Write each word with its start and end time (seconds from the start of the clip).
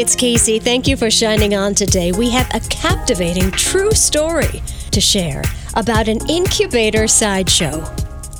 It's 0.00 0.16
Kacey. 0.16 0.58
Thank 0.58 0.88
you 0.88 0.96
for 0.96 1.10
shining 1.10 1.54
on 1.54 1.74
today. 1.74 2.10
We 2.10 2.30
have 2.30 2.48
a 2.54 2.60
captivating 2.70 3.50
true 3.50 3.90
story 3.90 4.62
to 4.92 4.98
share 4.98 5.42
about 5.74 6.08
an 6.08 6.26
incubator 6.26 7.06
sideshow. 7.06 7.84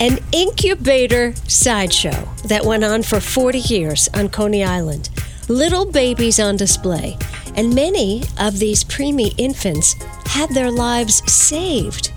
An 0.01 0.21
incubator 0.33 1.35
sideshow 1.47 2.27
that 2.47 2.65
went 2.65 2.83
on 2.83 3.03
for 3.03 3.21
40 3.21 3.59
years 3.59 4.09
on 4.15 4.31
Coney 4.31 4.65
Island. 4.65 5.11
Little 5.51 5.85
babies 5.85 6.41
on 6.41 6.57
display, 6.57 7.19
and 7.55 7.75
many 7.75 8.23
of 8.39 8.59
these 8.59 8.83
preemie 8.83 9.35
infants 9.37 10.03
had 10.29 10.49
their 10.55 10.71
lives 10.71 11.23
saved 11.31 12.11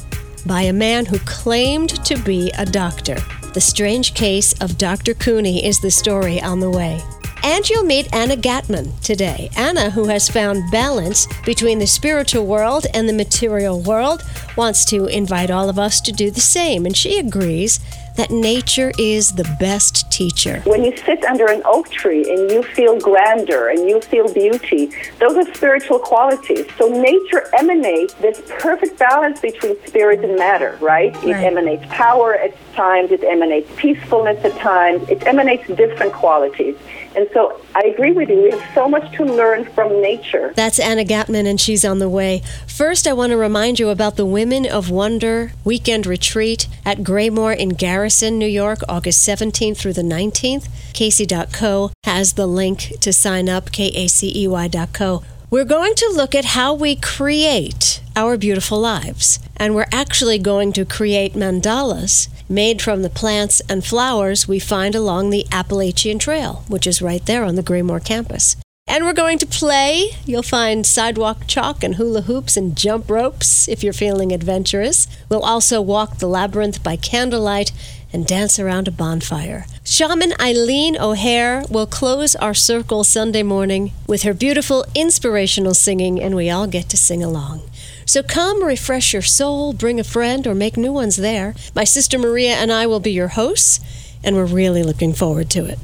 by 0.45 0.61
a 0.61 0.71
man 0.71 1.05
who 1.05 1.19
claimed 1.19 1.89
to 2.05 2.15
be 2.15 2.49
a 2.57 2.65
doctor. 2.65 3.17
The 3.53 3.59
strange 3.59 4.13
case 4.13 4.53
of 4.61 4.77
Dr. 4.77 5.13
Couney 5.13 5.65
is 5.65 5.81
the 5.81 5.91
story 5.91 6.41
on 6.41 6.61
the 6.61 6.71
way. 6.71 7.01
And 7.45 7.69
you'll 7.69 7.83
meet 7.83 8.07
Anna 8.13 8.37
Gatmon 8.37 8.97
today. 9.01 9.49
Anna, 9.57 9.89
who 9.89 10.05
has 10.05 10.29
found 10.29 10.71
balance 10.71 11.27
between 11.45 11.77
the 11.77 11.87
spiritual 11.87 12.45
world 12.45 12.85
and 12.93 13.07
the 13.07 13.13
material 13.13 13.81
world, 13.81 14.23
wants 14.55 14.85
to 14.85 15.07
invite 15.07 15.51
all 15.51 15.67
of 15.67 15.77
us 15.77 15.99
to 16.01 16.13
do 16.13 16.31
the 16.31 16.39
same. 16.39 16.85
And 16.85 16.95
she 16.95 17.19
agrees 17.19 17.81
that 18.15 18.29
nature 18.31 18.91
is 18.97 19.33
the 19.33 19.43
best 19.59 20.09
teacher. 20.11 20.61
When 20.65 20.83
you 20.83 20.95
sit 20.97 21.23
under 21.25 21.47
an 21.47 21.63
oak 21.65 21.89
tree 21.89 22.21
and 22.31 22.49
you 22.49 22.63
feel 22.63 22.99
grandeur 22.99 23.69
and 23.69 23.89
you 23.89 23.99
feel 24.01 24.31
beauty, 24.31 24.91
those 25.19 25.35
are 25.35 25.53
spiritual 25.53 25.99
qualities. 25.99 26.65
So 26.77 26.87
nature 26.87 27.49
emanates 27.57 28.13
this 28.15 28.41
perfect 28.59 28.99
balance 28.99 29.41
between 29.41 29.75
spirit 29.85 30.23
and 30.23 30.37
matter, 30.37 30.77
right? 30.79 31.15
It 31.23 31.35
emanates 31.35 31.85
power 31.89 32.35
at 32.35 32.55
times, 32.73 33.11
it 33.11 33.23
emanates 33.23 33.69
peacefulness 33.75 34.45
at 34.45 34.57
times, 34.59 35.09
it 35.09 35.25
emanates 35.25 35.67
different 35.67 36.13
qualities. 36.13 36.77
And 37.15 37.27
so 37.33 37.59
I 37.75 37.81
agree 37.81 38.11
with 38.11 38.29
you. 38.29 38.41
We 38.43 38.51
have 38.51 38.73
so 38.73 38.87
much 38.87 39.15
to 39.17 39.23
learn 39.23 39.65
from 39.65 40.01
nature. 40.01 40.53
That's 40.55 40.79
Anna 40.79 41.03
Gatmon, 41.03 41.47
and 41.47 41.59
she's 41.59 41.85
on 41.85 41.99
the 41.99 42.09
way. 42.09 42.41
First, 42.67 43.07
I 43.07 43.13
want 43.13 43.31
to 43.31 43.37
remind 43.37 43.79
you 43.79 43.89
about 43.89 44.15
the 44.15 44.25
Women 44.25 44.65
of 44.65 44.89
Wonder 44.89 45.53
weekend 45.63 46.05
retreat 46.05 46.67
at 46.85 46.99
Graymoor 46.99 47.55
in 47.55 47.69
Garrison, 47.69 48.37
New 48.39 48.47
York, 48.47 48.79
August 48.89 49.27
17th 49.27 49.77
through 49.77 49.93
the 49.93 50.01
19th. 50.01 50.67
Kacey.co 50.93 51.91
has 52.03 52.33
the 52.33 52.47
link 52.47 52.93
to 53.01 53.13
sign 53.13 53.49
up, 53.49 53.71
K 53.71 53.87
A 53.95 54.07
C 54.07 54.31
E 54.35 54.47
Y.co. 54.47 55.23
We're 55.53 55.65
going 55.65 55.93
to 55.93 56.11
look 56.15 56.33
at 56.33 56.45
how 56.45 56.73
we 56.73 56.95
create 56.95 58.01
our 58.15 58.37
beautiful 58.37 58.79
lives. 58.79 59.37
And 59.55 59.75
we're 59.75 59.85
actually 59.91 60.39
going 60.39 60.73
to 60.73 60.83
create 60.83 61.33
mandalas 61.33 62.27
made 62.49 62.81
from 62.81 63.03
the 63.03 63.09
plants 63.11 63.61
and 63.69 63.85
flowers 63.85 64.47
we 64.47 64.57
find 64.57 64.95
along 64.95 65.29
the 65.29 65.45
Appalachian 65.51 66.17
Trail, 66.17 66.63
which 66.67 66.87
is 66.87 67.03
right 67.03 67.23
there 67.27 67.43
on 67.43 67.53
the 67.53 67.61
Graymoor 67.61 68.03
campus. 68.03 68.55
And 68.87 69.05
we're 69.05 69.13
going 69.13 69.37
to 69.37 69.45
play. 69.45 70.09
You'll 70.25 70.41
find 70.41 70.87
sidewalk 70.87 71.45
chalk 71.45 71.83
and 71.83 71.95
hula 71.95 72.23
hoops 72.23 72.57
and 72.57 72.75
jump 72.75 73.07
ropes 73.07 73.67
if 73.67 73.83
you're 73.83 73.93
feeling 73.93 74.31
adventurous. 74.31 75.07
We'll 75.29 75.43
also 75.43 75.83
walk 75.83 76.17
the 76.17 76.27
labyrinth 76.27 76.81
by 76.81 76.95
candlelight 76.95 77.71
and 78.13 78.25
dance 78.27 78.59
around 78.59 78.87
a 78.87 78.91
bonfire. 78.91 79.65
Shaman 79.83 80.33
Eileen 80.39 80.95
O'Hare 80.97 81.65
will 81.69 81.87
close 81.87 82.35
our 82.35 82.53
circle 82.53 83.03
Sunday 83.03 83.43
morning 83.43 83.91
with 84.07 84.21
her 84.21 84.33
beautiful 84.33 84.85
inspirational 84.95 85.73
singing, 85.73 86.21
and 86.21 86.35
we 86.35 86.49
all 86.49 86.67
get 86.67 86.87
to 86.89 86.97
sing 86.97 87.23
along. 87.23 87.63
So 88.05 88.21
come 88.21 88.63
refresh 88.63 89.13
your 89.13 89.21
soul, 89.21 89.73
bring 89.73 89.99
a 89.99 90.03
friend, 90.03 90.45
or 90.45 90.53
make 90.53 90.77
new 90.77 90.93
ones 90.93 91.17
there. 91.17 91.55
My 91.75 91.83
sister 91.83 92.19
Maria 92.19 92.53
and 92.53 92.71
I 92.71 92.85
will 92.85 92.99
be 92.99 93.11
your 93.11 93.29
hosts, 93.29 93.79
and 94.23 94.35
we're 94.35 94.45
really 94.45 94.83
looking 94.83 95.13
forward 95.13 95.49
to 95.51 95.65
it. 95.65 95.79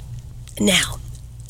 Now, 0.60 0.98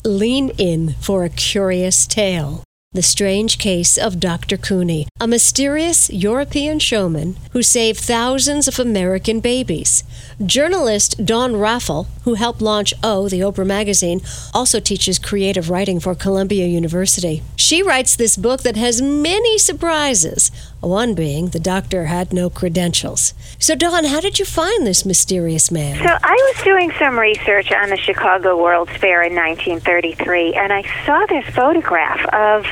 lean 0.04 0.50
in 0.58 0.94
for 0.94 1.24
a 1.24 1.28
curious 1.28 2.06
tale. 2.06 2.64
The 2.92 3.02
strange 3.02 3.58
case 3.58 3.96
of 3.96 4.18
Dr. 4.18 4.56
Couney, 4.56 5.06
a 5.20 5.28
mysterious 5.28 6.10
European 6.10 6.80
showman 6.80 7.36
who 7.52 7.62
saved 7.62 8.00
thousands 8.00 8.66
of 8.66 8.80
American 8.80 9.38
babies. 9.38 10.02
Journalist 10.44 11.24
Dawn 11.24 11.54
Raffel, 11.54 12.08
who 12.24 12.34
helped 12.34 12.60
launch 12.60 12.92
O, 13.04 13.28
the 13.28 13.42
Oprah 13.42 13.64
magazine, 13.64 14.22
also 14.52 14.80
teaches 14.80 15.20
creative 15.20 15.70
writing 15.70 16.00
for 16.00 16.16
Columbia 16.16 16.66
University. 16.66 17.42
She 17.54 17.80
writes 17.80 18.16
this 18.16 18.36
book 18.36 18.62
that 18.62 18.74
has 18.74 19.00
many 19.00 19.56
surprises, 19.56 20.50
one 20.80 21.14
being 21.14 21.48
the 21.48 21.60
doctor 21.60 22.06
had 22.06 22.32
no 22.32 22.50
credentials. 22.50 23.34
So, 23.58 23.74
Dawn, 23.74 24.04
how 24.04 24.20
did 24.20 24.38
you 24.38 24.44
find 24.44 24.86
this 24.86 25.04
mysterious 25.04 25.70
man? 25.70 25.96
So 25.98 26.16
I 26.22 26.52
was 26.54 26.64
doing 26.64 26.90
some 26.98 27.18
research 27.18 27.72
on 27.72 27.90
the 27.90 27.96
Chicago 27.96 28.60
World's 28.60 28.92
Fair 28.92 29.22
in 29.22 29.34
1933, 29.34 30.54
and 30.54 30.72
I 30.72 30.82
saw 31.04 31.24
this 31.26 31.44
photograph 31.54 32.24
of 32.32 32.64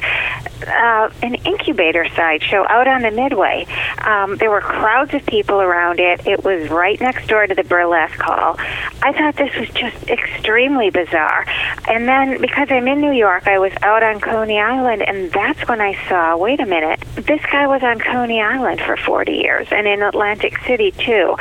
uh, 0.66 1.10
an 1.22 1.34
incubator 1.36 2.06
sideshow 2.14 2.64
out 2.68 2.88
on 2.88 3.02
the 3.02 3.10
Midway. 3.10 3.66
Um, 3.98 4.36
there 4.36 4.50
were 4.50 4.60
crowds 4.60 5.14
of 5.14 5.24
people 5.26 5.60
around 5.60 6.00
it. 6.00 6.26
It 6.26 6.44
was 6.44 6.70
right 6.70 7.00
next 7.00 7.28
door 7.28 7.46
to 7.46 7.54
the 7.54 7.64
burlesque 7.64 8.20
hall. 8.20 8.56
I 9.02 9.12
thought 9.12 9.36
this 9.36 9.54
was 9.56 9.68
just 9.70 10.08
extremely 10.08 10.90
bizarre. 10.90 11.46
And 11.88 12.08
then 12.08 12.40
because 12.40 12.68
I'm 12.70 12.88
in 12.88 13.00
New 13.00 13.12
York, 13.12 13.46
I 13.46 13.58
was 13.58 13.72
out 13.82 14.02
on 14.02 14.20
Coney 14.20 14.60
Island, 14.60 15.02
and 15.02 15.30
that's 15.32 15.66
when 15.68 15.80
I 15.80 15.96
saw 16.08 16.36
wait 16.36 16.60
a 16.60 16.66
minute, 16.66 17.00
this 17.14 17.40
guy 17.50 17.66
was 17.66 17.82
on 17.82 17.98
Coney 17.98 18.40
Island 18.40 18.80
for 18.80 18.96
40 18.96 19.32
years 19.32 19.68
and 19.70 19.86
in 19.86 20.02
Atlantic 20.02 20.58
City 20.66 20.92
too. 20.92 21.36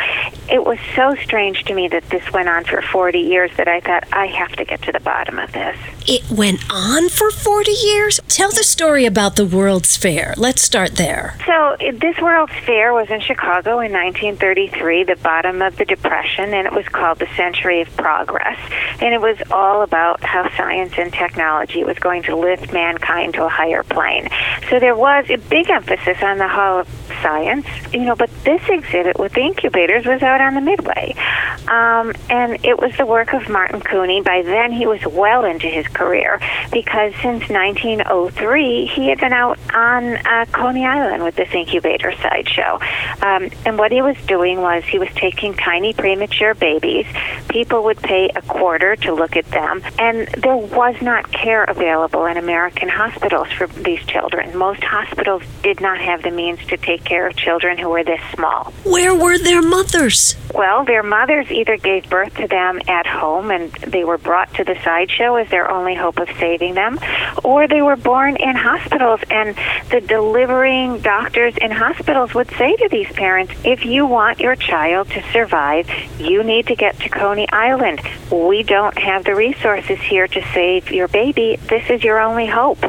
It 0.49 0.65
was 0.65 0.79
so 0.95 1.15
strange 1.15 1.63
to 1.65 1.73
me 1.73 1.87
that 1.89 2.09
this 2.09 2.31
went 2.31 2.49
on 2.49 2.63
for 2.63 2.81
40 2.81 3.19
years 3.19 3.51
that 3.57 3.67
I 3.67 3.79
thought 3.79 4.05
I 4.11 4.27
have 4.27 4.51
to 4.53 4.65
get 4.65 4.81
to 4.83 4.91
the 4.91 4.99
bottom 4.99 5.39
of 5.39 5.51
this. 5.51 5.77
It 6.09 6.31
went 6.31 6.63
on 6.71 7.09
for 7.09 7.31
40 7.31 7.69
years? 7.69 8.21
Tell 8.29 8.49
the 8.49 8.63
story 8.63 9.03
about 9.03 9.35
the 9.35 9.45
World's 9.45 9.97
Fair. 9.97 10.33
Let's 10.37 10.61
start 10.61 10.95
there. 10.95 11.35
So 11.45 11.75
this 11.79 12.17
World's 12.21 12.53
Fair 12.65 12.93
was 12.93 13.09
in 13.09 13.19
Chicago 13.19 13.81
in 13.81 13.91
1933, 13.91 15.03
the 15.03 15.17
bottom 15.17 15.61
of 15.61 15.75
the 15.75 15.83
Depression, 15.83 16.53
and 16.53 16.65
it 16.65 16.71
was 16.71 16.87
called 16.87 17.19
the 17.19 17.27
Century 17.35 17.81
of 17.81 17.93
Progress. 17.97 18.57
And 19.01 19.13
it 19.13 19.19
was 19.19 19.35
all 19.51 19.81
about 19.81 20.23
how 20.23 20.49
science 20.55 20.93
and 20.97 21.11
technology 21.11 21.83
was 21.83 21.99
going 21.99 22.23
to 22.23 22.37
lift 22.37 22.71
mankind 22.71 23.33
to 23.33 23.43
a 23.43 23.49
higher 23.49 23.83
plane. 23.83 24.29
So 24.69 24.79
there 24.79 24.95
was 24.95 25.29
a 25.29 25.35
big 25.35 25.69
emphasis 25.69 26.23
on 26.23 26.37
the 26.37 26.47
Hall 26.47 26.79
of 26.79 26.87
Science, 27.21 27.65
you 27.91 28.05
know, 28.05 28.15
but 28.15 28.29
this 28.45 28.61
exhibit 28.69 29.19
with 29.19 29.33
the 29.33 29.41
incubators 29.41 30.05
was 30.05 30.21
out 30.21 30.39
on 30.39 30.53
the 30.53 30.61
Midway. 30.61 31.15
Um, 31.67 32.13
and 32.29 32.63
it 32.63 32.79
was 32.79 32.95
the 32.97 33.05
work 33.05 33.33
of 33.33 33.49
Martin 33.49 33.81
Couney. 33.81 34.21
By 34.21 34.41
then, 34.41 34.71
he 34.71 34.87
was 34.87 35.05
well 35.05 35.43
into 35.43 35.67
his 35.67 35.85
career 35.97 36.39
because 36.71 37.13
since 37.21 37.49
1903, 37.49 38.85
he 38.87 39.09
had 39.09 39.19
been 39.19 39.33
out 39.33 39.59
on 39.73 40.15
uh, 40.17 40.45
Coney 40.51 40.85
Island 40.85 41.23
with 41.23 41.35
this 41.35 41.49
incubator 41.53 42.13
sideshow. 42.21 42.79
Um, 43.21 43.49
and 43.65 43.77
what 43.77 43.91
he 43.91 44.01
was 44.01 44.17
doing 44.27 44.61
was 44.61 44.83
he 44.83 44.99
was 44.99 45.09
taking 45.15 45.53
tiny 45.53 45.93
premature 45.93 46.53
babies. 46.53 47.05
People 47.49 47.83
would 47.85 47.97
pay 47.97 48.29
a 48.35 48.41
quarter 48.41 48.95
to 48.97 49.13
look 49.13 49.35
at 49.35 49.45
them, 49.51 49.81
and 49.97 50.27
there 50.27 50.55
was 50.55 50.95
not 51.01 51.31
care 51.31 51.63
available 51.63 52.25
in 52.25 52.37
American 52.37 52.89
hospitals 52.89 53.47
for 53.51 53.67
these 53.67 54.03
children. 54.05 54.57
Most 54.57 54.83
hospitals 54.83 55.43
did 55.63 55.81
not 55.81 55.99
have 55.99 56.21
the 56.23 56.31
means 56.31 56.63
to 56.67 56.77
take 56.77 57.03
care 57.03 57.27
of 57.27 57.35
children 57.35 57.77
who 57.77 57.89
were 57.89 58.03
this 58.03 58.21
small. 58.33 58.73
Where 58.83 59.15
were 59.15 59.37
their 59.37 59.61
mothers? 59.61 60.35
Well, 60.53 60.85
their 60.85 61.03
mothers 61.03 61.49
either 61.51 61.77
gave 61.77 62.09
birth 62.09 62.35
to 62.35 62.47
them 62.47 62.81
at 62.87 63.05
home 63.05 63.51
and 63.51 63.71
they 63.73 64.03
were 64.03 64.17
brought 64.17 64.53
to 64.55 64.63
the 64.63 64.75
sideshow 64.83 65.35
as 65.35 65.49
their 65.49 65.69
only 65.87 65.99
hope 65.99 66.19
of 66.19 66.27
saving 66.37 66.73
them, 66.73 66.99
or 67.43 67.67
they 67.67 67.81
were 67.81 67.95
born 67.95 68.35
in 68.35 68.55
hospitals. 68.55 69.21
And 69.29 69.55
the 69.89 70.01
delivering 70.01 70.99
doctors 70.99 71.55
in 71.61 71.71
hospitals 71.71 72.33
would 72.33 72.49
say 72.51 72.75
to 72.75 72.89
these 72.89 73.07
parents, 73.13 73.53
if 73.63 73.85
you 73.85 74.05
want 74.05 74.39
your 74.39 74.55
child 74.55 75.09
to 75.11 75.23
survive, 75.31 75.89
you 76.19 76.43
need 76.43 76.67
to 76.67 76.75
get 76.75 76.99
to 76.99 77.09
Coney 77.09 77.47
Island. 77.49 78.01
We 78.29 78.63
don't 78.63 78.97
have 78.97 79.23
the 79.23 79.35
resources 79.35 79.99
here 79.99 80.27
to 80.27 80.41
save 80.53 80.91
your 80.91 81.07
baby. 81.07 81.57
This 81.69 81.89
is 81.89 82.03
your 82.03 82.19
only 82.19 82.47
hope. 82.47 82.79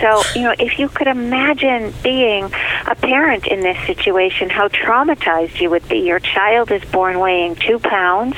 So, 0.00 0.22
you 0.34 0.42
know, 0.42 0.54
if 0.58 0.78
you 0.78 0.88
could 0.88 1.06
imagine 1.06 1.94
being 2.02 2.44
a 2.86 2.94
parent 2.94 3.46
in 3.46 3.60
this 3.60 3.78
situation, 3.86 4.50
how 4.50 4.68
traumatized 4.68 5.60
you 5.60 5.70
would 5.70 5.88
be. 5.88 6.00
Your 6.00 6.20
child 6.20 6.70
is 6.70 6.84
born 6.90 7.18
weighing 7.18 7.54
two 7.54 7.78
pounds. 7.78 8.36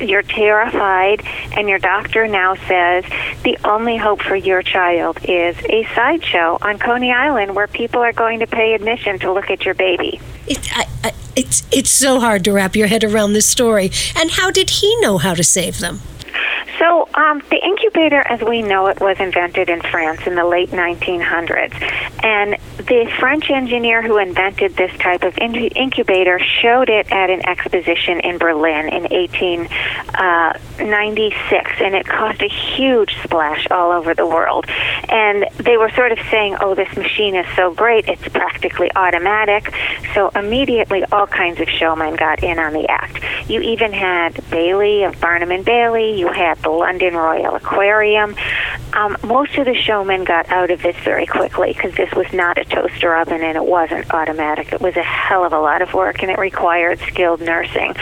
You're 0.00 0.22
terrified, 0.22 1.22
and 1.56 1.68
your 1.68 1.78
doctor 1.78 2.26
now 2.28 2.54
says 2.54 3.04
the 3.42 3.58
only 3.64 3.96
hope 3.96 4.22
for 4.22 4.36
your 4.36 4.62
child 4.62 5.18
is 5.24 5.56
a 5.68 5.86
sideshow 5.94 6.58
on 6.62 6.78
Coney 6.78 7.12
Island 7.12 7.54
where 7.54 7.66
people 7.66 8.00
are 8.00 8.12
going 8.12 8.40
to 8.40 8.46
pay 8.46 8.74
admission 8.74 9.18
to 9.20 9.32
look 9.32 9.50
at 9.50 9.64
your 9.64 9.74
baby. 9.74 10.20
It, 10.46 10.58
I, 10.76 10.86
I, 11.04 11.12
it's 11.36 11.66
it's 11.72 11.90
so 11.90 12.20
hard 12.20 12.44
to 12.44 12.52
wrap 12.52 12.76
your 12.76 12.86
head 12.86 13.04
around 13.04 13.32
this 13.32 13.46
story. 13.46 13.90
And 14.16 14.30
how 14.30 14.50
did 14.50 14.70
he 14.70 14.98
know 15.00 15.18
how 15.18 15.34
to 15.34 15.44
save 15.44 15.78
them? 15.78 16.00
So, 16.80 17.06
um, 17.12 17.42
the 17.50 17.60
incubator 17.62 18.26
as 18.26 18.40
we 18.40 18.62
know 18.62 18.86
it 18.86 19.00
was 19.00 19.20
invented 19.20 19.68
in 19.68 19.82
France 19.82 20.26
in 20.26 20.34
the 20.34 20.46
late 20.46 20.70
1900s. 20.70 21.74
And 22.24 22.56
the 22.78 23.12
French 23.20 23.50
engineer 23.50 24.00
who 24.00 24.16
invented 24.16 24.76
this 24.76 24.90
type 24.98 25.22
of 25.22 25.36
incubator 25.36 26.38
showed 26.38 26.88
it 26.88 27.12
at 27.12 27.28
an 27.28 27.46
exposition 27.46 28.20
in 28.20 28.38
Berlin 28.38 28.88
in 28.88 29.02
1896. 29.02 31.70
And 31.80 31.94
it 31.94 32.06
caused 32.06 32.42
a 32.42 32.48
huge 32.48 33.14
splash 33.24 33.66
all 33.70 33.92
over 33.92 34.14
the 34.14 34.26
world. 34.26 34.64
And 35.10 35.44
they 35.58 35.76
were 35.76 35.90
sort 35.90 36.12
of 36.12 36.18
saying, 36.30 36.56
oh, 36.62 36.74
this 36.74 36.96
machine 36.96 37.36
is 37.36 37.44
so 37.56 37.74
great, 37.74 38.08
it's 38.08 38.26
practically 38.28 38.90
automatic. 38.96 39.70
So, 40.14 40.30
immediately, 40.30 41.04
all 41.12 41.26
kinds 41.26 41.60
of 41.60 41.68
showmen 41.68 42.16
got 42.16 42.42
in 42.42 42.58
on 42.58 42.72
the 42.72 42.88
act. 42.88 43.22
You 43.50 43.60
even 43.60 43.92
had 43.92 44.42
Bailey 44.50 45.02
of 45.02 45.20
Barnum 45.20 45.50
and 45.50 45.62
Bailey, 45.62 46.18
you 46.18 46.28
had 46.28 46.56
the 46.62 46.69
London 46.78 47.14
Royal 47.14 47.54
Aquarium. 47.54 48.36
Um, 48.92 49.16
most 49.24 49.56
of 49.56 49.66
the 49.66 49.74
showmen 49.74 50.24
got 50.24 50.48
out 50.50 50.70
of 50.70 50.82
this 50.82 50.96
very 51.04 51.26
quickly 51.26 51.72
because 51.72 51.94
this 51.94 52.12
was 52.12 52.32
not 52.32 52.58
a 52.58 52.64
toaster 52.64 53.16
oven 53.16 53.42
and 53.42 53.56
it 53.56 53.64
wasn't 53.64 54.12
automatic. 54.12 54.72
It 54.72 54.80
was 54.80 54.96
a 54.96 55.02
hell 55.02 55.44
of 55.44 55.52
a 55.52 55.60
lot 55.60 55.82
of 55.82 55.94
work 55.94 56.22
and 56.22 56.30
it 56.30 56.38
required 56.38 56.98
skilled 57.00 57.40
nursing. 57.40 57.94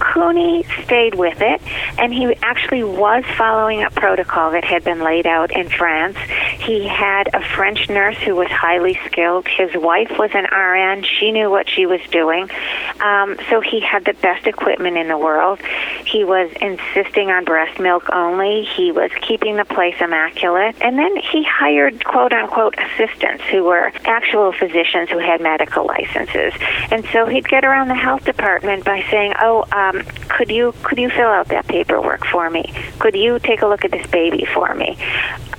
Couney 0.00 0.64
stayed 0.84 1.14
with 1.14 1.40
it, 1.40 1.60
and 1.98 2.12
he 2.12 2.34
actually 2.42 2.84
was 2.84 3.24
following 3.36 3.82
a 3.82 3.90
protocol 3.90 4.52
that 4.52 4.64
had 4.64 4.84
been 4.84 5.02
laid 5.02 5.26
out 5.26 5.50
in 5.50 5.68
France. 5.68 6.16
He 6.58 6.86
had 6.86 7.28
a 7.34 7.42
French 7.42 7.88
nurse 7.88 8.16
who 8.18 8.34
was 8.34 8.48
highly 8.48 8.98
skilled. 9.06 9.46
His 9.46 9.74
wife 9.74 10.10
was 10.18 10.30
an 10.34 10.44
RN. 10.44 11.04
She 11.04 11.32
knew 11.32 11.50
what 11.50 11.68
she 11.68 11.86
was 11.86 12.00
doing. 12.10 12.50
Um, 13.00 13.36
so 13.50 13.60
he 13.60 13.80
had 13.80 14.04
the 14.04 14.14
best 14.14 14.46
equipment 14.46 14.96
in 14.96 15.08
the 15.08 15.18
world. 15.18 15.60
He 16.04 16.24
was 16.24 16.50
insisting 16.60 17.30
on 17.30 17.44
breast 17.44 17.78
milk 17.78 18.08
only. 18.12 18.64
He 18.64 18.92
was 18.92 19.10
keeping 19.20 19.56
the 19.56 19.64
place 19.64 19.96
immaculate. 20.00 20.76
And 20.80 20.98
then 20.98 21.16
he 21.16 21.44
hired 21.44 22.04
quote 22.04 22.32
unquote 22.32 22.74
assistants 22.78 23.44
who 23.50 23.64
were 23.64 23.92
actual 24.04 24.52
physicians 24.52 25.10
who 25.10 25.18
had 25.18 25.40
medical 25.40 25.86
licenses. 25.86 26.52
And 26.90 27.04
so 27.12 27.26
he'd 27.26 27.48
get 27.48 27.64
around 27.64 27.88
the 27.88 27.94
health 27.94 28.24
department 28.24 28.84
by 28.84 29.04
saying, 29.10 29.34
oh, 29.40 29.64
um, 29.86 30.02
could 30.28 30.50
you 30.50 30.74
could 30.82 30.98
you 30.98 31.10
fill 31.10 31.28
out 31.28 31.48
that 31.48 31.66
paperwork 31.66 32.24
for 32.26 32.50
me? 32.50 32.72
Could 32.98 33.14
you 33.14 33.38
take 33.38 33.62
a 33.62 33.66
look 33.66 33.84
at 33.84 33.90
this 33.90 34.06
baby 34.08 34.46
for 34.52 34.74
me? 34.74 34.96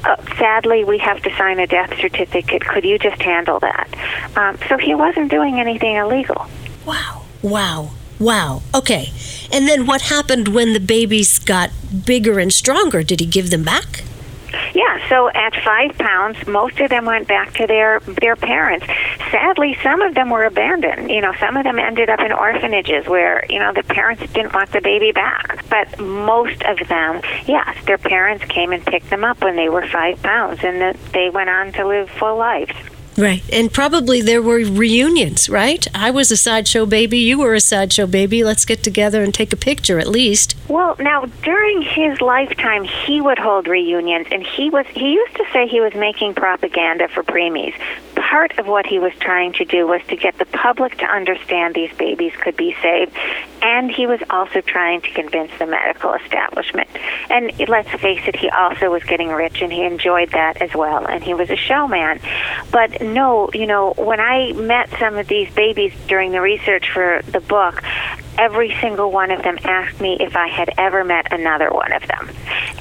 Uh, 0.03 0.15
sadly, 0.37 0.83
we 0.83 0.97
have 0.99 1.21
to 1.23 1.35
sign 1.35 1.59
a 1.59 1.67
death 1.67 1.97
certificate. 1.99 2.65
Could 2.65 2.85
you 2.85 2.97
just 2.99 3.21
handle 3.21 3.59
that? 3.59 3.87
Um, 4.35 4.57
so 4.69 4.77
he 4.77 4.95
wasn't 4.95 5.31
doing 5.31 5.59
anything 5.59 5.95
illegal. 5.95 6.47
Wow! 6.85 7.23
Wow! 7.41 7.91
Wow. 8.19 8.63
Okay. 8.73 9.11
And 9.51 9.67
then 9.67 9.85
what 9.85 10.03
happened 10.03 10.47
when 10.49 10.73
the 10.73 10.79
babies 10.79 11.39
got 11.39 11.71
bigger 12.05 12.39
and 12.39 12.51
stronger? 12.51 13.03
Did 13.03 13.19
he 13.19 13.25
give 13.25 13.51
them 13.51 13.63
back? 13.63 14.03
So 15.09 15.29
at 15.29 15.55
five 15.63 15.97
pounds, 15.97 16.45
most 16.47 16.79
of 16.79 16.89
them 16.89 17.05
went 17.05 17.27
back 17.27 17.53
to 17.55 17.67
their 17.67 17.99
their 17.99 18.35
parents. 18.35 18.85
Sadly, 19.31 19.77
some 19.83 20.01
of 20.01 20.15
them 20.15 20.29
were 20.29 20.45
abandoned. 20.45 21.09
You 21.09 21.21
know, 21.21 21.33
some 21.39 21.57
of 21.57 21.63
them 21.63 21.79
ended 21.79 22.09
up 22.09 22.19
in 22.19 22.31
orphanages 22.31 23.07
where 23.07 23.45
you 23.49 23.59
know 23.59 23.73
the 23.73 23.83
parents 23.83 24.21
didn't 24.33 24.53
want 24.53 24.71
the 24.71 24.81
baby 24.81 25.11
back. 25.11 25.65
But 25.69 25.99
most 25.99 26.63
of 26.63 26.87
them, 26.87 27.21
yes, 27.45 27.83
their 27.85 27.97
parents 27.97 28.45
came 28.45 28.71
and 28.71 28.85
picked 28.85 29.09
them 29.09 29.23
up 29.23 29.41
when 29.43 29.55
they 29.55 29.69
were 29.69 29.85
five 29.87 30.21
pounds, 30.21 30.63
and 30.63 30.95
they 31.13 31.29
went 31.29 31.49
on 31.49 31.71
to 31.73 31.87
live 31.87 32.09
full 32.09 32.37
lives. 32.37 32.73
Right. 33.17 33.43
And 33.51 33.73
probably 33.73 34.21
there 34.21 34.43
were 34.43 34.57
reunions, 34.57 35.49
right? 35.49 35.87
I 35.95 36.11
was 36.11 36.31
a 36.31 36.37
sideshow 36.37 36.85
baby, 36.85 37.17
you 37.17 37.39
were 37.39 37.55
a 37.55 37.59
sideshow 37.59 38.05
baby. 38.05 38.43
Let's 38.43 38.63
get 38.63 38.83
together 38.83 39.23
and 39.23 39.33
take 39.33 39.51
a 39.51 39.57
picture 39.57 39.97
at 39.97 40.07
least. 40.07 40.55
Well, 40.67 40.95
now 40.99 41.25
during 41.41 41.81
his 41.81 42.21
lifetime 42.21 42.83
he 42.83 43.19
would 43.19 43.39
hold 43.39 43.67
reunions 43.67 44.27
and 44.31 44.45
he 44.45 44.69
was 44.69 44.85
he 44.87 45.13
used 45.13 45.35
to 45.35 45.45
say 45.51 45.67
he 45.67 45.81
was 45.81 45.93
making 45.95 46.35
propaganda 46.35 47.07
for 47.07 47.23
preemies. 47.23 47.73
Part 48.29 48.59
of 48.59 48.67
what 48.67 48.85
he 48.85 48.99
was 48.99 49.13
trying 49.19 49.53
to 49.53 49.63
do 49.63 49.87
was 49.87 50.01
to 50.09 50.17
get 50.17 50.37
the 50.37 50.45
public 50.45 50.97
to 50.97 51.05
understand 51.05 51.75
these 51.75 51.93
babies 51.97 52.33
could 52.41 52.57
be 52.57 52.75
saved 52.81 53.15
and 53.61 53.89
he 53.89 54.05
was 54.05 54.19
also 54.29 54.61
trying 54.61 55.01
to 55.01 55.11
convince 55.11 55.51
the 55.57 55.65
medical 55.65 56.13
establishment. 56.13 56.89
And 57.29 57.51
let's 57.67 57.89
face 58.01 58.21
it, 58.27 58.35
he 58.35 58.49
also 58.49 58.91
was 58.91 59.03
getting 59.03 59.29
rich 59.29 59.61
and 59.61 59.71
he 59.71 59.83
enjoyed 59.83 60.31
that 60.31 60.61
as 60.61 60.73
well 60.75 61.05
and 61.05 61.23
he 61.23 61.33
was 61.33 61.49
a 61.49 61.55
showman. 61.55 62.19
But 62.71 63.01
no, 63.01 63.49
you 63.53 63.65
know, 63.65 63.93
when 63.97 64.19
I 64.19 64.51
met 64.53 64.89
some 64.99 65.15
of 65.17 65.27
these 65.27 65.53
babies 65.53 65.93
during 66.07 66.31
the 66.31 66.41
research 66.41 66.91
for 66.93 67.21
the 67.31 67.39
book, 67.39 67.81
every 68.37 68.75
single 68.81 69.11
one 69.11 69.31
of 69.31 69.41
them 69.43 69.57
asked 69.63 69.99
me 69.99 70.17
if 70.19 70.35
I 70.35 70.47
had 70.47 70.69
ever 70.77 71.03
met 71.03 71.31
another 71.31 71.69
one 71.71 71.91
of 71.91 72.03
them. 72.07 72.29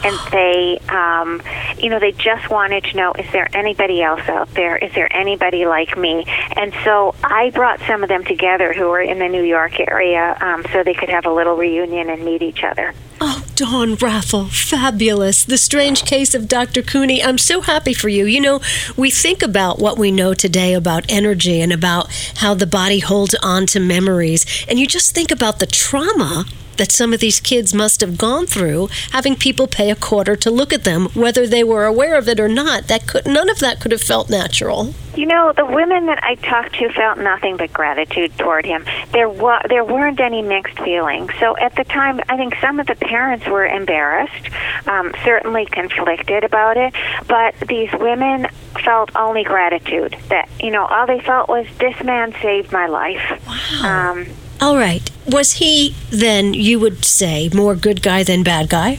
And 0.05 0.19
they, 0.31 0.79
um, 0.89 1.43
you 1.79 1.89
know, 1.89 1.99
they 1.99 2.13
just 2.13 2.51
wanted 2.51 2.85
to 2.85 2.97
know 2.97 3.13
is 3.15 3.31
there 3.33 3.49
anybody 3.55 4.03
else 4.03 4.29
out 4.29 4.53
there? 4.55 4.77
Is 4.77 4.93
there 4.95 5.11
anybody 5.37 5.67
like 5.67 5.97
me? 5.97 6.25
And 6.57 6.73
so 6.85 7.15
I 7.23 7.51
brought 7.51 7.81
some 7.81 8.03
of 8.03 8.09
them 8.09 8.25
together 8.25 8.73
who 8.73 8.89
were 8.89 9.01
in 9.01 9.19
the 9.19 9.29
New 9.29 9.43
York 9.43 9.79
area 9.81 10.37
um, 10.41 10.65
so 10.73 10.83
they 10.83 10.95
could 10.95 11.11
have 11.11 11.27
a 11.27 11.33
little 11.33 11.57
reunion 11.57 12.09
and 12.09 12.25
meet 12.25 12.43
each 12.43 12.65
other. 12.65 12.95
Oh, 13.21 13.45
Dawn 13.55 13.95
Raffel, 13.97 14.47
fabulous. 14.47 15.45
The 15.45 15.59
strange 15.59 16.05
case 16.05 16.35
of 16.35 16.49
Dr. 16.49 16.83
Couney. 16.83 17.23
I'm 17.23 17.39
so 17.39 17.61
happy 17.63 17.95
for 17.95 18.09
you. 18.09 18.27
You 18.27 18.41
know, 18.41 18.61
we 18.97 19.11
think 19.11 19.43
about 19.43 19.79
what 19.79 19.99
we 19.99 20.11
know 20.11 20.35
today 20.35 20.75
about 20.75 21.11
energy 21.11 21.61
and 21.61 21.73
about 21.73 22.11
how 22.37 22.55
the 22.55 22.67
body 22.67 22.99
holds 22.99 23.35
on 23.43 23.67
to 23.67 23.81
memories, 23.81 24.45
and 24.69 24.79
you 24.79 24.87
just 24.87 25.15
think 25.15 25.31
about 25.31 25.59
the 25.59 25.67
trauma 25.67 26.45
that 26.79 26.93
some 26.93 27.13
of 27.13 27.21
these 27.21 27.41
kids 27.41 27.75
must 27.75 28.01
have 28.01 28.19
gone 28.19 28.47
through 28.47 28.89
having 29.13 29.37
people 29.37 29.67
pay 29.67 29.91
a 29.91 29.97
quarter 29.97 30.37
to 30.37 30.51
look 30.51 30.73
at 30.73 30.85
them 30.85 31.07
whether 31.15 31.47
they 31.47 31.65
were 31.65 31.85
aware 31.85 32.17
of 32.17 32.29
it 32.29 32.41
or 32.41 32.49
not 32.49 32.89
that 32.89 33.07
could 33.07 33.27
none 33.27 33.49
of 33.49 33.59
that 33.59 33.81
could 33.81 33.93
have 33.93 34.01
felt 34.01 34.31
natural. 34.31 34.95
You 35.15 35.27
know 35.27 35.53
the 35.57 35.65
women 35.65 36.07
that 36.07 36.23
i 36.23 36.35
talked 36.35 36.75
to 36.75 36.89
felt 36.91 37.19
nothing 37.19 37.57
but 37.57 37.73
gratitude 37.73 38.37
toward 38.39 38.67
him. 38.67 38.85
There 39.13 39.29
wa- 39.29 39.63
there 39.69 39.85
weren't 39.85 40.21
any 40.21 40.43
mixed 40.43 40.79
feelings. 40.81 41.31
So 41.41 41.57
at 41.57 41.75
the 41.77 41.85
time 41.85 42.21
i 42.29 42.37
think 42.37 42.55
some 42.61 42.81
of 42.81 42.87
the 42.87 42.95
parents 42.97 43.47
were 43.47 43.67
embarrassed 43.67 44.49
um, 44.87 45.15
certainly 45.25 45.67
conflicted 45.67 46.45
about 46.45 46.77
it 46.77 46.95
but 47.27 47.55
these 47.69 47.91
women 47.99 48.47
felt 48.85 49.15
only 49.17 49.43
gratitude 49.45 50.17
that 50.29 50.49
you 50.61 50.71
know 50.71 50.85
all 50.87 51.07
they 51.07 51.21
felt 51.21 51.49
was 51.49 51.67
this 51.79 52.03
man 52.05 52.35
saved 52.43 52.73
my 52.73 52.87
life. 52.87 53.43
Wow. 53.47 54.13
Um, 54.13 54.27
all 54.61 54.77
right. 54.77 55.11
Was 55.27 55.55
he 55.55 55.95
then, 56.11 56.55
you 56.55 56.79
would 56.81 57.05
say, 57.05 57.51
more 57.53 57.75
good 57.75 58.03
guy 58.03 58.23
than 58.23 58.43
bad 58.43 58.69
guy? 58.69 58.99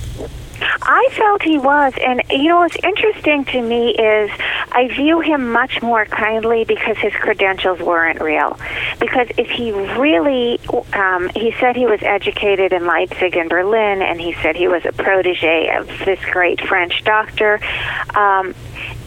I 0.89 1.09
felt 1.11 1.41
he 1.41 1.57
was, 1.57 1.93
and 2.01 2.21
you 2.29 2.45
know 2.45 2.59
what's 2.59 2.77
interesting 2.81 3.45
to 3.45 3.61
me 3.61 3.89
is 3.91 4.31
I 4.71 4.87
view 4.87 5.19
him 5.19 5.51
much 5.51 5.81
more 5.81 6.05
kindly 6.05 6.63
because 6.63 6.97
his 6.97 7.13
credentials 7.13 7.79
weren't 7.79 8.21
real. 8.21 8.59
Because 8.99 9.27
if 9.37 9.49
he 9.49 9.71
really, 9.71 10.59
um, 10.93 11.29
he 11.35 11.53
said 11.59 11.75
he 11.75 11.85
was 11.85 12.01
educated 12.03 12.73
in 12.73 12.85
Leipzig 12.85 13.35
and 13.35 13.49
Berlin, 13.49 14.01
and 14.01 14.19
he 14.19 14.33
said 14.35 14.55
he 14.55 14.67
was 14.67 14.85
a 14.85 14.91
protege 14.91 15.75
of 15.75 15.87
this 16.05 16.19
great 16.31 16.61
French 16.61 17.03
doctor. 17.03 17.59
Um, 18.15 18.55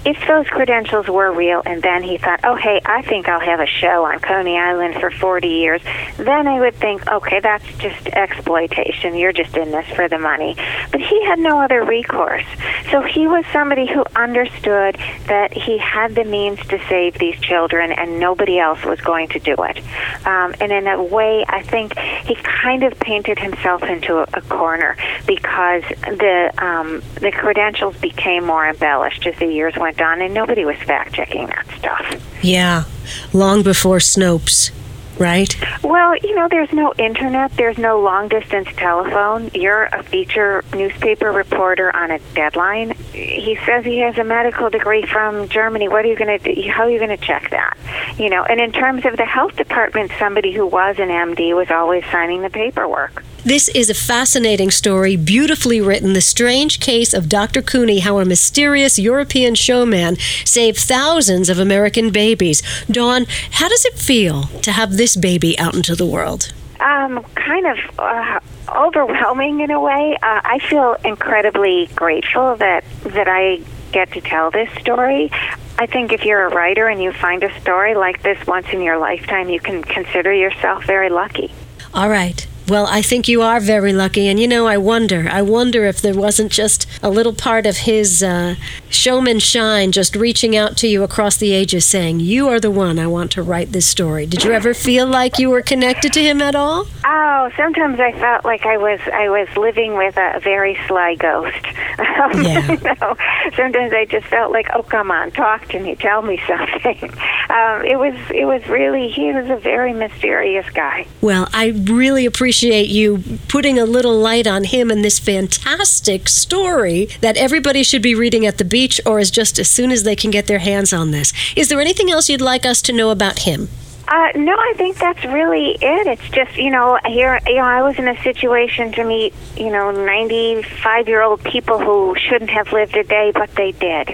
if 0.04 0.26
those 0.26 0.47
credentials 0.47 1.09
were 1.09 1.30
real 1.33 1.62
and 1.66 1.83
then 1.83 2.02
he 2.02 2.16
thought, 2.16 2.40
oh, 2.45 2.54
hey, 2.54 2.80
I 2.85 3.02
think 3.02 3.28
I'll 3.28 3.40
have 3.40 3.61
a 3.61 3.66
show 3.66 4.04
on 4.04 4.19
Coney 4.21 4.59
Island 4.59 4.95
for 4.95 5.11
40 5.11 5.47
years, 5.47 5.83
then 6.16 6.49
I 6.49 6.61
would 6.61 6.75
think, 6.76 7.07
okay, 7.07 7.40
that's 7.40 7.66
just 7.78 8.07
exploitation. 8.09 9.14
You're 9.14 9.33
just 9.33 9.57
in 9.57 9.71
this 9.71 9.87
for 9.95 10.09
the 10.09 10.19
money. 10.19 10.57
But 10.90 11.00
he 11.00 11.25
had 11.25 11.38
no 11.38 11.61
other 11.61 11.85
recourse. 11.85 12.45
So 12.90 13.02
he 13.02 13.26
was 13.26 13.45
somebody 13.52 13.87
who 13.87 14.04
understood 14.16 14.97
that 15.26 15.52
he 15.52 15.76
had 15.78 16.14
the 16.14 16.25
means 16.25 16.59
to 16.69 16.80
save 16.88 17.19
these 17.19 17.38
children 17.40 17.92
and 17.92 18.19
nobody 18.19 18.59
else 18.59 18.83
was 18.85 19.00
going 19.00 19.28
to 19.28 19.38
do 19.38 19.54
it. 19.59 19.78
Um, 20.26 20.54
and 20.61 20.73
in 20.73 20.87
a 20.87 21.02
way, 21.02 21.45
I 21.47 21.62
think 21.62 21.99
he 21.99 22.37
kind 22.37 22.85
of 22.85 22.99
painted 23.00 23.38
himself 23.38 23.83
into 23.83 24.19
a, 24.19 24.26
a 24.35 24.40
corner 24.42 24.97
because 25.26 25.83
the, 26.04 26.52
um, 26.59 27.02
the 27.21 27.33
credentials 27.33 27.97
became 27.99 28.47
more 28.47 28.66
embellished 28.66 29.26
as 29.26 29.38
the 29.38 29.47
years 29.47 29.75
went 29.76 29.89
went 29.90 30.00
on, 30.00 30.23
and 30.23 30.32
nobody 30.32 30.64
was 30.64 30.76
fact 30.78 31.14
checking 31.14 31.47
that 31.47 31.66
stuff. 31.78 32.23
Yeah, 32.42 32.85
long 33.32 33.62
before 33.62 33.99
Snopes. 33.99 34.70
Right? 35.18 35.54
Well, 35.82 36.16
you 36.16 36.35
know, 36.35 36.49
there's 36.49 36.73
no 36.73 36.94
internet, 36.97 37.54
there's 37.59 37.76
no 37.76 38.00
long 38.00 38.28
distance 38.28 38.68
telephone. 38.75 39.50
You're 39.52 39.85
a 39.85 40.02
feature 40.02 40.64
newspaper 40.73 41.30
reporter 41.30 41.94
on 41.94 42.11
a 42.11 42.18
deadline. 42.35 42.92
He 43.12 43.59
says 43.66 43.85
he 43.85 43.99
has 43.99 44.16
a 44.16 44.25
medical 44.25 44.70
degree 44.70 45.04
from 45.04 45.47
Germany. 45.50 45.88
What 45.88 46.06
are 46.06 46.09
you 46.09 46.16
going 46.16 46.38
to 46.38 46.54
do? 46.54 46.70
How 46.70 46.85
are 46.85 46.90
you 46.90 46.97
going 46.97 47.11
to 47.11 47.23
check 47.23 47.50
that? 47.50 47.76
You 48.18 48.30
know, 48.30 48.44
and 48.44 48.59
in 48.61 48.73
terms 48.73 49.04
of 49.04 49.18
the 49.18 49.26
health 49.26 49.56
department, 49.56 50.11
somebody 50.18 50.54
who 50.54 50.66
was 50.66 50.99
an 50.99 51.09
MD 51.09 51.54
was 51.54 51.70
always 51.70 52.02
signing 52.11 52.40
the 52.40 52.49
paperwork. 52.49 53.23
This 53.44 53.68
is 53.68 53.88
a 53.88 53.94
fascinating 53.94 54.70
story, 54.70 55.16
beautifully 55.16 55.80
written. 55.80 56.12
The 56.12 56.20
strange 56.20 56.78
case 56.78 57.14
of 57.14 57.26
Dr. 57.26 57.62
Couney, 57.62 58.00
how 58.00 58.18
a 58.18 58.26
mysterious 58.26 58.99
European 58.99 59.54
showman 59.54 60.16
saved 60.44 60.76
thousands 60.76 61.49
of 61.49 61.59
American 61.59 62.11
babies. 62.11 62.62
Dawn, 62.90 63.25
how 63.52 63.70
does 63.70 63.87
it 63.87 63.94
feel 63.94 64.42
to 64.61 64.73
have 64.73 64.99
this 64.99 65.16
baby 65.16 65.59
out 65.59 65.75
into 65.75 65.97
the 65.97 66.04
world? 66.04 66.52
Um, 66.80 67.25
kind 67.35 67.66
of 67.66 67.78
uh, 67.99 68.40
overwhelming 68.68 69.61
in 69.61 69.70
a 69.70 69.80
way. 69.80 70.18
Uh, 70.23 70.40
I 70.44 70.59
feel 70.68 70.97
incredibly 71.02 71.87
grateful 71.94 72.56
that 72.56 72.85
that 73.04 73.26
I 73.26 73.62
get 73.90 74.12
to 74.12 74.20
tell 74.20 74.50
this 74.50 74.70
story. 74.80 75.30
I 75.78 75.87
think 75.87 76.12
if 76.12 76.26
you're 76.26 76.44
a 76.44 76.54
writer 76.54 76.88
and 76.88 77.02
you 77.02 77.11
find 77.11 77.42
a 77.42 77.61
story 77.61 77.94
like 77.94 78.23
this 78.23 78.47
once 78.47 78.66
in 78.70 78.82
your 78.82 78.99
lifetime, 78.99 79.49
you 79.49 79.61
can 79.61 79.82
consider 79.82 80.32
yourself 80.32 80.85
very 80.85 81.09
lucky. 81.09 81.54
All 81.94 82.11
right. 82.11 82.47
Well, 82.71 82.87
I 82.87 83.03
think 83.03 83.27
you 83.27 83.43
are 83.43 83.59
very 83.59 83.93
lucky. 83.93 84.29
And 84.29 84.39
you 84.39 84.47
know, 84.47 84.69
I 84.69 84.77
wonder, 84.79 85.29
I 85.29 85.43
wonder 85.43 85.85
if 85.87 86.00
there 86.00 86.15
wasn't 86.15 86.53
just 86.53 86.87
a 87.03 87.11
little 87.11 87.33
part 87.33 87.67
of 87.67 87.79
his 87.79 88.23
uh, 88.23 88.55
showman 88.89 89.41
shine 89.41 89.91
just 89.91 90.15
reaching 90.15 90.57
out 90.57 90.77
to 90.77 90.87
you 90.87 91.03
across 91.03 91.37
the 91.37 91.53
ages 91.53 91.85
saying, 91.85 92.21
You 92.21 92.47
are 92.49 92.61
the 92.61 92.71
one 92.71 93.00
I 93.00 93.09
want 93.09 93.33
to 93.33 93.43
write 93.43 93.73
this 93.73 93.89
story. 93.89 94.25
Did 94.25 94.45
you 94.45 94.53
ever 94.53 94.73
feel 94.73 95.05
like 95.09 95.37
you 95.41 95.50
were 95.50 95.62
connected 95.62 96.12
to 96.12 96.23
him 96.23 96.41
at 96.41 96.55
all? 96.55 96.87
Oh, 97.05 97.50
sometimes 97.57 97.99
I 97.99 98.12
felt 98.12 98.45
like 98.45 98.65
I 98.65 98.77
was 98.77 99.00
I 99.12 99.29
was 99.31 99.49
living 99.57 99.97
with 99.97 100.17
a 100.17 100.39
very 100.39 100.79
sly 100.87 101.17
ghost. 101.17 101.67
Um, 102.21 102.43
Yeah. 102.43 102.71
you 102.73 102.77
know, 102.83 103.17
sometimes 103.57 103.93
I 103.95 104.05
just 104.05 104.27
felt 104.27 104.53
like, 104.53 104.69
oh, 104.75 104.83
come 104.83 105.11
on, 105.11 105.31
talk 105.31 105.67
to 105.69 105.81
me, 105.81 105.95
tell 105.97 106.21
me 106.23 106.39
something. 106.47 107.11
Um, 107.49 107.85
it 107.85 107.99
was 107.99 108.15
it 108.31 108.45
was 108.45 108.67
really 108.69 109.09
he 109.09 109.33
was 109.33 109.49
a 109.49 109.57
very 109.57 109.93
mysterious 109.95 110.69
guy. 110.71 111.07
Well, 111.23 111.49
I 111.55 111.69
really 111.69 112.27
appreciate 112.27 112.60
you 112.62 113.23
putting 113.49 113.79
a 113.79 113.85
little 113.85 114.19
light 114.19 114.47
on 114.47 114.64
him 114.64 114.90
and 114.90 115.05
this 115.05 115.19
fantastic 115.19 116.29
story 116.29 117.07
that 117.21 117.37
everybody 117.37 117.83
should 117.83 118.02
be 118.02 118.14
reading 118.14 118.47
at 118.47 118.59
the 118.59 118.64
beach 118.64 119.00
or 119.05 119.19
as 119.19 119.31
just 119.31 119.59
as 119.59 119.71
soon 119.71 119.90
as 119.90 120.02
they 120.02 120.17
can 120.17 120.31
get 120.31 120.47
their 120.47 120.59
hands 120.59 120.93
on 120.93 121.11
this. 121.11 121.33
Is 121.57 121.69
there 121.69 121.81
anything 121.81 122.11
else 122.11 122.29
you'd 122.29 122.40
like 122.40 122.64
us 122.64 122.83
to 122.83 122.93
know 122.93 123.11
about 123.11 123.40
him? 123.40 123.69
Uh, 124.11 124.33
no, 124.35 124.57
I 124.57 124.75
think 124.76 124.99
that's 124.99 125.25
really 125.25 125.76
it. 125.81 126.07
It's 126.09 126.29
just 126.31 126.57
you 126.57 126.71
know 126.71 126.99
here 127.07 127.38
you 127.47 127.55
know 127.55 127.62
I 127.62 127.83
was 127.83 127.97
in 127.97 128.09
a 128.09 128.21
situation 128.25 128.90
to 128.93 129.05
meet 129.05 129.33
you 129.57 129.71
know 129.71 129.93
ninety 129.93 130.62
five 130.83 131.07
year 131.07 131.23
old 131.23 131.45
people 131.45 131.79
who 131.79 132.17
shouldn't 132.19 132.50
have 132.50 132.73
lived 132.73 132.97
a 132.97 133.05
day, 133.05 133.31
but 133.33 133.55
they 133.55 133.71
did. 133.71 134.11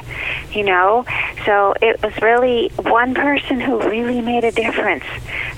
You 0.52 0.64
know, 0.64 1.06
so 1.46 1.72
it 1.80 2.02
was 2.02 2.12
really 2.20 2.70
one 2.76 3.14
person 3.14 3.58
who 3.58 3.80
really 3.88 4.20
made 4.20 4.44
a 4.44 4.52
difference 4.52 5.04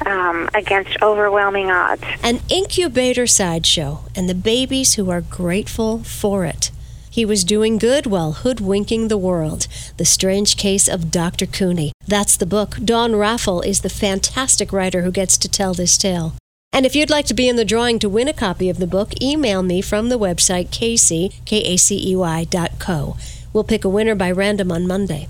um, 0.06 0.48
against 0.54 1.02
overwhelming 1.02 1.72
odds. 1.72 2.04
An 2.22 2.38
incubator 2.48 3.26
sideshow 3.26 4.04
and 4.14 4.28
the 4.28 4.36
babies 4.36 4.94
who 4.94 5.10
are 5.10 5.20
grateful 5.20 6.04
for 6.04 6.44
it. 6.44 6.70
He 7.18 7.24
was 7.24 7.42
doing 7.42 7.78
good 7.78 8.06
while 8.06 8.30
hoodwinking 8.30 9.08
the 9.08 9.18
world. 9.18 9.66
The 9.96 10.04
Strange 10.04 10.56
Case 10.56 10.86
of 10.86 11.10
Dr. 11.10 11.46
Couney. 11.46 11.90
That's 12.06 12.36
the 12.36 12.46
book. 12.46 12.76
Dawn 12.84 13.16
Raffel 13.16 13.60
is 13.60 13.80
the 13.80 13.88
fantastic 13.88 14.72
writer 14.72 15.02
who 15.02 15.10
gets 15.10 15.36
to 15.38 15.48
tell 15.48 15.74
this 15.74 15.98
tale. 15.98 16.36
And 16.72 16.86
if 16.86 16.94
you'd 16.94 17.10
like 17.10 17.26
to 17.26 17.34
be 17.34 17.48
in 17.48 17.56
the 17.56 17.64
drawing 17.64 17.98
to 17.98 18.08
win 18.08 18.28
a 18.28 18.32
copy 18.32 18.68
of 18.68 18.78
the 18.78 18.86
book, 18.86 19.20
email 19.20 19.64
me 19.64 19.82
from 19.82 20.10
the 20.10 20.18
website 20.18 20.68
Kacey, 20.68 21.34
K-A-C-E-Y 21.44 22.44
dot 22.44 22.78
co. 22.78 23.16
We'll 23.52 23.64
pick 23.64 23.84
a 23.84 23.88
winner 23.88 24.14
by 24.14 24.30
random 24.30 24.70
on 24.70 24.86
Monday. 24.86 25.26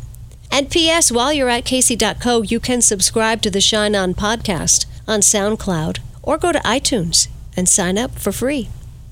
And 0.52 0.70
P.S. 0.70 1.10
While 1.10 1.32
you're 1.32 1.48
at 1.48 1.64
Kacey.co, 1.64 2.42
you 2.42 2.60
can 2.60 2.82
subscribe 2.82 3.40
to 3.40 3.50
the 3.50 3.62
Shine 3.62 3.96
On 3.96 4.12
podcast 4.12 4.84
on 5.06 5.20
SoundCloud 5.20 6.00
or 6.22 6.36
go 6.36 6.52
to 6.52 6.58
iTunes 6.58 7.28
and 7.56 7.66
sign 7.66 7.96
up 7.96 8.18
for 8.18 8.30
free. 8.30 8.68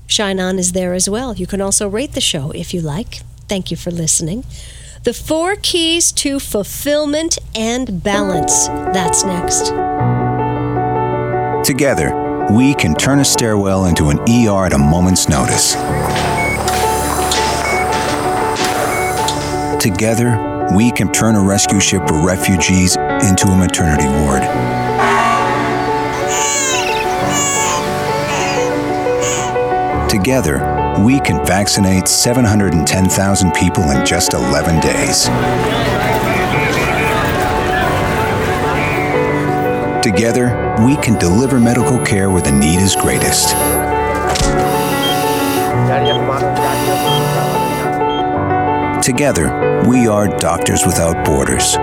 Shine 0.07 0.39
On 0.39 0.57
is 0.57 0.71
there 0.71 0.93
as 0.93 1.09
well. 1.09 1.35
You 1.35 1.45
can 1.45 1.61
also 1.61 1.87
rate 1.87 2.13
the 2.13 2.21
show 2.21 2.51
if 2.51 2.73
you 2.73 2.81
like. 2.81 3.21
Thank 3.47 3.69
you 3.69 3.77
for 3.77 3.91
listening. 3.91 4.45
The 5.03 5.13
four 5.13 5.55
keys 5.55 6.11
to 6.13 6.39
fulfillment 6.39 7.37
and 7.55 8.01
balance. 8.03 8.67
That's 8.67 9.23
next. 9.23 9.67
Together, 11.65 12.47
we 12.51 12.73
can 12.73 12.95
turn 12.95 13.19
a 13.19 13.25
stairwell 13.25 13.85
into 13.85 14.07
an 14.09 14.19
ER 14.19 14.65
at 14.65 14.73
a 14.73 14.77
moment's 14.77 15.27
notice. 15.27 15.73
Together, 19.81 20.67
we 20.75 20.91
can 20.91 21.11
turn 21.11 21.35
a 21.35 21.41
rescue 21.41 21.79
ship 21.79 22.07
for 22.07 22.25
refugees 22.25 22.95
into 22.95 23.47
a 23.49 23.55
maternity 23.55 24.07
ward. 24.07 24.43
Together, 30.09 30.95
we 31.03 31.19
can 31.19 31.45
vaccinate 31.45 32.07
710,000 32.07 33.51
people 33.51 33.91
in 33.91 34.05
just 34.05 34.33
11 34.33 34.79
days. 34.79 35.25
Together, 40.01 40.75
we 40.85 40.95
can 40.97 41.19
deliver 41.19 41.59
medical 41.59 42.03
care 42.05 42.29
where 42.31 42.41
the 42.41 42.51
need 42.53 42.79
is 42.79 42.95
greatest. 42.95 43.49
Together, 49.03 49.83
we 49.89 50.07
are 50.07 50.27
Doctors 50.27 50.85
Without 50.85 51.25
Borders. 51.25 51.75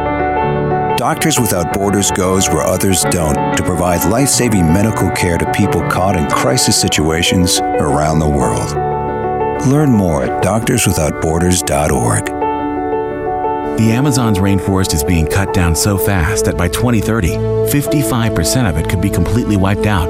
Doctors 1.04 1.38
Without 1.38 1.70
Borders 1.74 2.10
goes 2.10 2.48
where 2.48 2.62
others 2.62 3.02
don't 3.10 3.34
to 3.58 3.62
provide 3.62 4.08
life 4.08 4.30
saving 4.30 4.64
medical 4.64 5.10
care 5.10 5.36
to 5.36 5.52
people 5.52 5.86
caught 5.90 6.16
in 6.16 6.26
crisis 6.30 6.80
situations 6.80 7.60
around 7.60 8.20
the 8.20 8.26
world. 8.26 8.70
Learn 9.66 9.90
more 9.90 10.24
at 10.24 10.42
doctorswithoutborders.org. 10.42 12.24
The 13.76 13.92
Amazon's 13.92 14.38
rainforest 14.38 14.94
is 14.94 15.04
being 15.04 15.26
cut 15.26 15.52
down 15.52 15.76
so 15.76 15.98
fast 15.98 16.46
that 16.46 16.56
by 16.56 16.68
2030, 16.68 17.32
55% 17.68 18.70
of 18.70 18.78
it 18.78 18.88
could 18.88 19.02
be 19.02 19.10
completely 19.10 19.58
wiped 19.58 19.84
out. 19.84 20.06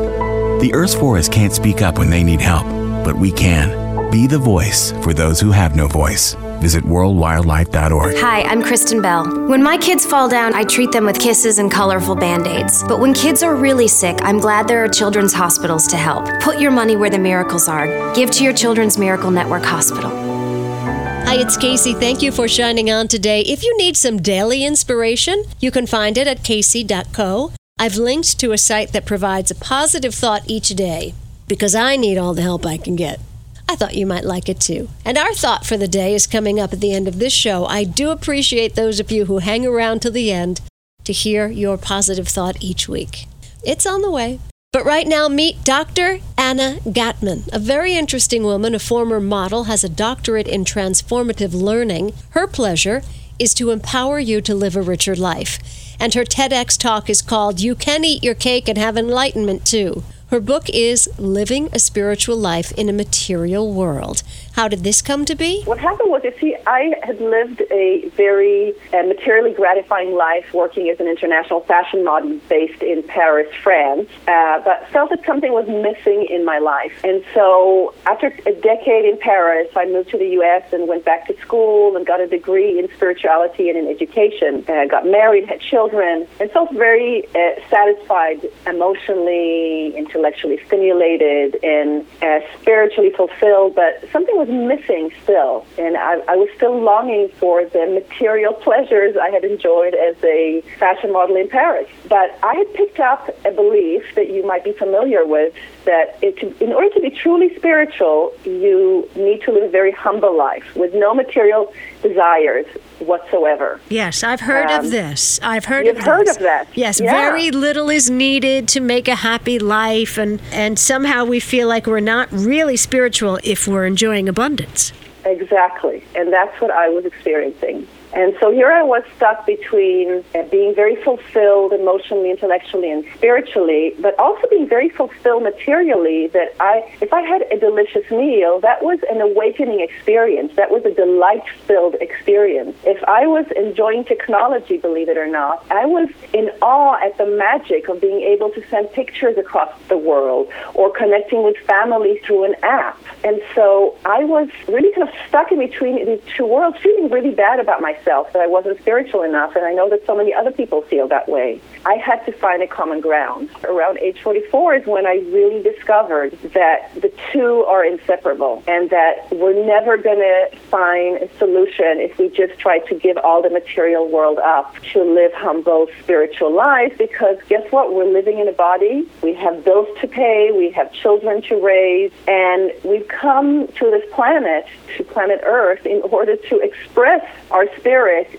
The 0.61 0.73
Earth's 0.73 0.95
forests 0.95 1.29
can't 1.29 1.53
speak 1.53 1.83
up 1.83 1.99
when 1.99 2.09
they 2.09 2.23
need 2.23 2.41
help, 2.41 2.69
but 3.05 3.17
we 3.17 3.33
can. 3.33 4.13
Be 4.13 4.29
the 4.29 4.39
voice 4.39 4.93
for 5.03 5.13
those 5.13 5.41
who 5.41 5.51
have 5.51 5.75
no 5.75 5.89
voice. 5.89 6.37
Visit 6.65 6.85
worldwildlife.org. 6.85 8.17
Hi, 8.17 8.41
I'm 8.45 8.63
Kristen 8.63 9.03
Bell. 9.03 9.27
When 9.49 9.63
my 9.63 9.77
kids 9.77 10.07
fall 10.07 10.31
down, 10.31 10.55
I 10.55 10.65
treat 10.65 10.93
them 10.93 11.05
with 11.05 11.21
kisses 11.21 11.59
and 11.59 11.71
colorful 11.71 12.15
band 12.15 12.47
aids. 12.47 12.83
But 12.85 13.01
when 13.01 13.13
kids 13.13 13.43
are 13.43 13.55
really 13.55 13.87
sick, 13.87 14.17
I'm 14.23 14.39
glad 14.39 14.67
there 14.67 14.83
are 14.83 14.89
children's 14.89 15.35
hospitals 15.35 15.87
to 15.89 15.99
help. 15.99 16.27
Put 16.41 16.59
your 16.59 16.71
money 16.71 16.97
where 16.97 17.11
the 17.11 17.19
miracles 17.19 17.69
are. 17.69 18.15
Give 18.15 18.31
to 18.31 18.43
your 18.43 18.55
Children's 18.55 18.97
Miracle 18.97 19.31
Network 19.31 19.63
Hospital. 19.63 20.09
Hi, 20.09 21.35
it's 21.35 21.59
Kacey. 21.59 22.01
Thank 22.01 22.23
you 22.23 22.33
for 22.33 22.49
shining 22.49 22.91
on 22.91 23.09
today. 23.09 23.43
If 23.43 23.63
you 23.63 23.77
need 23.77 23.95
some 23.95 24.23
daily 24.23 24.65
inspiration, 24.65 25.45
you 25.61 25.71
can 25.71 25.87
find 25.87 26.17
it 26.17 26.27
at 26.27 26.45
kacey.co. 26.45 27.53
I've 27.79 27.97
linked 27.97 28.41
to 28.41 28.53
a 28.53 28.57
site 28.57 28.95
that 28.95 29.05
provides 29.05 29.51
a 29.51 29.55
positive 29.55 30.15
thought 30.15 30.49
each 30.49 30.71
day 30.71 31.13
because 31.47 31.75
I 31.75 31.97
need 31.97 32.17
all 32.17 32.33
the 32.33 32.41
help 32.41 32.65
I 32.65 32.79
can 32.79 32.97
get. 32.97 33.21
I 33.69 33.77
thought 33.77 33.97
you 33.97 34.07
might 34.07 34.25
like 34.25 34.49
it 34.49 34.61
too. 34.61 34.89
And 35.05 35.17
our 35.19 35.35
thought 35.35 35.67
for 35.67 35.77
the 35.77 35.89
day 35.89 36.15
is 36.15 36.27
coming 36.27 36.61
up 36.61 36.73
at 36.73 36.81
the 36.81 36.93
end 36.93 37.09
of 37.09 37.19
this 37.19 37.33
show. 37.33 37.65
I 37.67 37.85
do 37.85 38.11
appreciate 38.11 38.75
those 38.75 39.01
of 39.01 39.11
you 39.11 39.25
who 39.25 39.39
hang 39.39 39.67
around 39.67 40.01
to 40.03 40.11
the 40.11 40.31
end 40.31 40.61
to 41.05 41.13
hear 41.13 41.49
your 41.49 41.77
positive 41.77 42.29
thought 42.29 42.63
each 42.63 42.89
week. 42.89 43.27
It's 43.65 43.87
on 43.87 44.03
the 44.03 44.11
way. 44.11 44.41
But 44.73 44.85
right 44.85 45.07
now, 45.07 45.29
meet 45.29 45.63
Dr. 45.63 46.19
Anna 46.37 46.79
Gatmon, 46.85 47.49
a 47.53 47.61
very 47.61 47.95
interesting 47.95 48.43
woman, 48.43 48.75
a 48.75 48.81
former 48.81 49.21
model, 49.21 49.65
has 49.65 49.85
a 49.85 49.89
doctorate 49.89 50.49
in 50.49 50.65
transformative 50.65 51.55
learning. 51.55 52.13
Her 52.31 52.49
pleasure 52.49 53.03
is 53.39 53.55
to 53.55 53.71
empower 53.71 54.19
you 54.19 54.41
to 54.41 54.55
live 54.55 54.75
a 54.75 54.83
richer 54.83 55.15
life. 55.15 55.61
And 56.01 56.15
her 56.15 56.25
TEDx 56.25 56.77
talk 56.77 57.09
is 57.09 57.23
called 57.23 57.61
You 57.61 57.77
Can 57.77 58.05
Eat 58.05 58.25
Your 58.25 58.35
Cake 58.35 58.69
and 58.69 58.77
Have 58.77 58.97
Enlightenment 58.97 59.65
Too. 59.65 60.03
Her 60.35 60.41
book 60.41 60.69
is 60.69 61.09
Living 61.17 61.69
a 61.73 61.79
Spiritual 61.79 62.37
Life 62.37 62.73
in 62.73 62.89
a 62.89 62.93
Material 62.93 63.73
World. 63.73 64.25
How 64.55 64.67
did 64.67 64.83
this 64.83 65.01
come 65.01 65.25
to 65.27 65.37
be? 65.37 65.63
What 65.63 65.79
happened 65.79 66.11
was, 66.11 66.25
you 66.25 66.33
see, 66.41 66.57
I 66.67 66.93
had 67.05 67.21
lived 67.21 67.63
a 67.71 68.09
very 68.17 68.75
uh, 68.93 69.05
materially 69.05 69.53
gratifying 69.53 70.17
life 70.17 70.53
working 70.53 70.89
as 70.91 70.99
an 70.99 71.07
international 71.07 71.61
fashion 71.61 72.05
model 72.05 72.41
based 72.49 72.83
in 72.83 73.05
Paris, 73.05 73.47
France, 73.63 74.09
uh, 74.27 74.61
but 74.65 74.89
felt 74.91 75.11
that 75.11 75.25
something 75.25 75.53
was 75.53 75.69
missing 75.69 76.27
in 76.29 76.45
my 76.45 76.59
life. 76.59 76.93
And 77.05 77.25
so, 77.33 77.95
after 78.07 78.27
a 78.45 78.53
decade 78.53 79.05
in 79.05 79.17
Paris, 79.19 79.69
I 79.77 79.87
moved 79.87 80.11
to 80.11 80.19
the 80.19 80.31
U.S. 80.41 80.73
and 80.73 80.89
went 80.89 81.05
back 81.05 81.29
to 81.29 81.41
school 81.43 81.97
and 81.97 82.05
got 82.05 82.19
a 82.19 82.27
degree 82.27 82.77
in 82.81 82.89
spirituality 82.97 83.69
and 83.69 83.79
in 83.79 83.87
education. 83.87 84.65
Uh, 84.67 84.87
got 84.87 85.07
married, 85.07 85.47
had 85.47 85.61
children, 85.61 86.27
and 86.41 86.51
felt 86.51 86.73
very 86.73 87.25
uh, 87.37 87.61
satisfied 87.71 88.49
emotionally, 88.67 89.97
intellectually 89.97 90.24
stimulated, 90.67 91.59
and 91.65 92.07
uh, 92.23 92.41
spiritually 92.61 93.11
fulfilled. 93.11 93.75
But 93.75 94.05
something 94.13 94.37
was 94.37 94.45
was 94.45 94.79
missing 94.79 95.11
still, 95.23 95.65
and 95.79 95.97
I, 95.97 96.17
I 96.29 96.37
was 96.37 96.51
still 96.55 96.79
longing 96.79 97.31
for 97.39 97.65
the 97.65 97.87
material 97.87 98.53
pleasures 98.53 99.17
I 99.17 99.31
had 99.31 99.43
enjoyed 99.43 99.95
as 99.95 100.17
a 100.23 100.61
fashion 100.79 101.13
model 101.15 101.37
in 101.37 101.49
Paris. 101.49 101.89
But 102.11 102.39
I 102.43 102.55
had 102.55 102.75
picked 102.75 103.01
up 103.01 103.23
a 103.47 103.51
belief 103.53 104.03
that 104.17 104.29
you 104.31 104.47
might 104.47 104.65
be 104.65 104.73
familiar 104.73 105.25
with 105.25 105.55
that 105.87 106.19
it, 106.21 106.37
in 106.61 106.73
order 106.75 106.91
to 106.95 107.01
be 107.01 107.11
truly 107.11 107.55
spiritual, 107.57 108.33
you 108.45 109.09
need 109.17 109.41
to 109.45 109.53
live 109.53 109.65
a 109.65 109.69
very 109.69 109.93
humble 109.93 110.37
life 110.37 110.65
with 110.77 110.93
no 110.95 111.15
material 111.15 111.73
desires 112.03 112.67
whatsoever. 113.01 113.81
Yes, 113.89 114.23
I've 114.23 114.41
heard 114.41 114.71
Um, 114.71 114.85
of 114.87 114.91
this. 114.91 115.41
I've 115.43 115.65
heard 115.67 115.87
you've 115.87 115.99
of 115.99 116.05
heard 116.05 116.27
this. 116.27 116.37
of 116.37 116.43
that. 116.43 116.69
Yes, 116.75 117.01
Yeah. 117.01 117.11
very 117.11 117.51
little 117.51 117.89
is 117.91 118.09
needed 118.11 118.69
to 118.69 118.81
make 118.81 119.09
a 119.09 119.15
happy 119.17 119.59
life 119.59 120.04
and 120.19 120.41
and 120.53 120.79
somehow 120.79 121.25
we 121.25 121.41
feel 121.41 121.69
like 121.69 121.87
we're 121.87 122.01
not 122.01 122.29
really 122.31 122.77
spiritual 122.77 123.39
if 123.43 123.67
we're 123.67 123.87
enjoying 123.87 124.29
abundance. 124.29 124.93
Exactly. 125.25 126.05
And 126.15 126.33
that's 126.33 126.61
what 126.61 126.71
I 126.71 126.89
was 126.89 127.05
experiencing. 127.05 127.87
And 128.15 128.37
so 128.39 128.53
here 128.53 128.71
I 128.71 128.85
was 128.85 129.03
stuck 129.17 129.45
between 129.45 130.25
being 130.49 130.73
very 130.73 130.95
fulfilled 131.03 131.73
emotionally, 131.73 132.31
intellectually, 132.31 132.91
and 132.91 133.05
spiritually, 133.17 133.95
but 133.99 134.17
also 134.21 134.47
being 134.49 134.69
very 134.69 134.89
fulfilled 134.89 135.43
materially. 135.43 136.29
That 136.29 136.55
I, 136.61 136.89
if 137.01 137.13
I 137.13 137.23
had 137.23 137.43
a 137.51 137.59
delicious 137.59 138.09
meal, 138.13 138.61
that 138.61 138.85
was 138.85 139.01
an 139.11 139.21
awakening 139.21 139.81
experience. 139.81 140.55
That 140.55 140.71
was 140.71 140.85
a 140.85 140.95
delight-filled 140.95 141.97
experience. 141.97 142.77
If 142.85 143.03
I 143.05 143.27
was 143.27 143.47
enjoying 143.57 144.05
technology, 144.05 144.79
believe 144.79 145.09
it 145.09 145.19
or 145.19 145.27
not, 145.27 145.67
I 145.73 145.85
was 145.85 146.09
in 146.33 146.51
awe 146.63 146.97
at 147.05 147.19
the 147.19 147.27
magic 147.27 147.89
of 147.89 148.01
being 148.01 148.21
able 148.21 148.51
to 148.51 148.65
send 148.69 148.93
pictures 148.93 149.37
across 149.39 149.73
the 149.89 149.99
world 149.99 150.53
or 150.75 150.93
connecting 150.93 151.43
with 151.43 151.57
family 151.67 152.21
through 152.25 152.45
an 152.45 152.55
app. 152.63 152.97
And 153.25 153.43
so 153.57 153.97
I 154.05 154.23
was 154.23 154.49
really 154.69 154.93
kind 154.95 155.09
of 155.09 155.15
stuck 155.29 155.51
in 155.51 155.59
between 155.59 156.07
these 156.07 156.23
two 156.37 156.47
worlds, 156.47 156.79
feeling 156.79 157.11
really 157.11 157.31
bad 157.31 157.59
about 157.59 157.81
myself 157.81 158.04
that 158.05 158.37
I 158.37 158.47
wasn't 158.47 158.79
spiritual 158.81 159.23
enough. 159.23 159.57
And 159.57 159.65
I 159.65 159.73
know 159.73 159.89
that 159.91 160.05
so 160.07 160.17
many 160.17 160.33
other 160.33 160.51
people 160.51 160.83
feel 160.83 161.09
that 161.09 161.29
way. 161.29 161.61
I 161.87 161.95
had 161.95 162.25
to 162.27 162.33
find 162.33 162.63
a 162.63 162.67
common 162.67 163.01
ground. 163.01 163.51
Around 163.65 163.99
age 163.99 164.21
44 164.23 164.75
is 164.77 164.87
when 164.87 165.07
I 165.07 165.17
really 165.33 165.63
discovered 165.63 166.33
that 166.55 166.91
the 166.95 167.13
two 167.33 167.65
are 167.67 167.85
inseparable 167.85 168.63
and 168.67 168.91
that 168.91 169.29
we're 169.33 169.65
never 169.67 169.97
going 169.97 170.19
to 170.19 170.57
find 170.71 171.19
a 171.19 171.39
solution 171.39 172.01
if 172.01 172.19
we 172.19 172.29
just 172.29 172.59
try 172.59 172.79
to 172.81 172.95
give 172.95 173.17
all 173.19 173.43
the 173.43 173.51
material 173.51 174.09
world 174.09 174.39
up 174.39 174.75
to 174.93 175.03
live 175.03 175.33
humble 175.35 175.89
spiritual 176.03 176.55
lives 176.55 176.95
because 176.99 177.39
guess 177.49 177.71
what? 177.71 177.95
We're 177.95 178.13
living 178.13 178.39
in 178.39 178.49
a 178.49 178.53
body. 178.53 179.09
We 179.23 179.35
have 179.35 179.65
bills 179.65 179.89
to 180.01 180.09
pay. 180.09 180.51
We 180.57 180.71
have 180.71 180.93
children 180.93 181.43
to 181.43 181.57
raise. 181.57 182.13
And 182.29 182.73
we've 182.85 183.09
come 183.09 183.67
to 183.69 183.91
this 183.91 184.05
planet, 184.13 184.67
to 184.97 185.05
planet 185.05 185.41
Earth, 185.45 185.85
in 185.87 186.03
order 186.03 186.37
to 186.37 186.61
express 186.61 187.25
our 187.51 187.67
spirit 187.77 187.94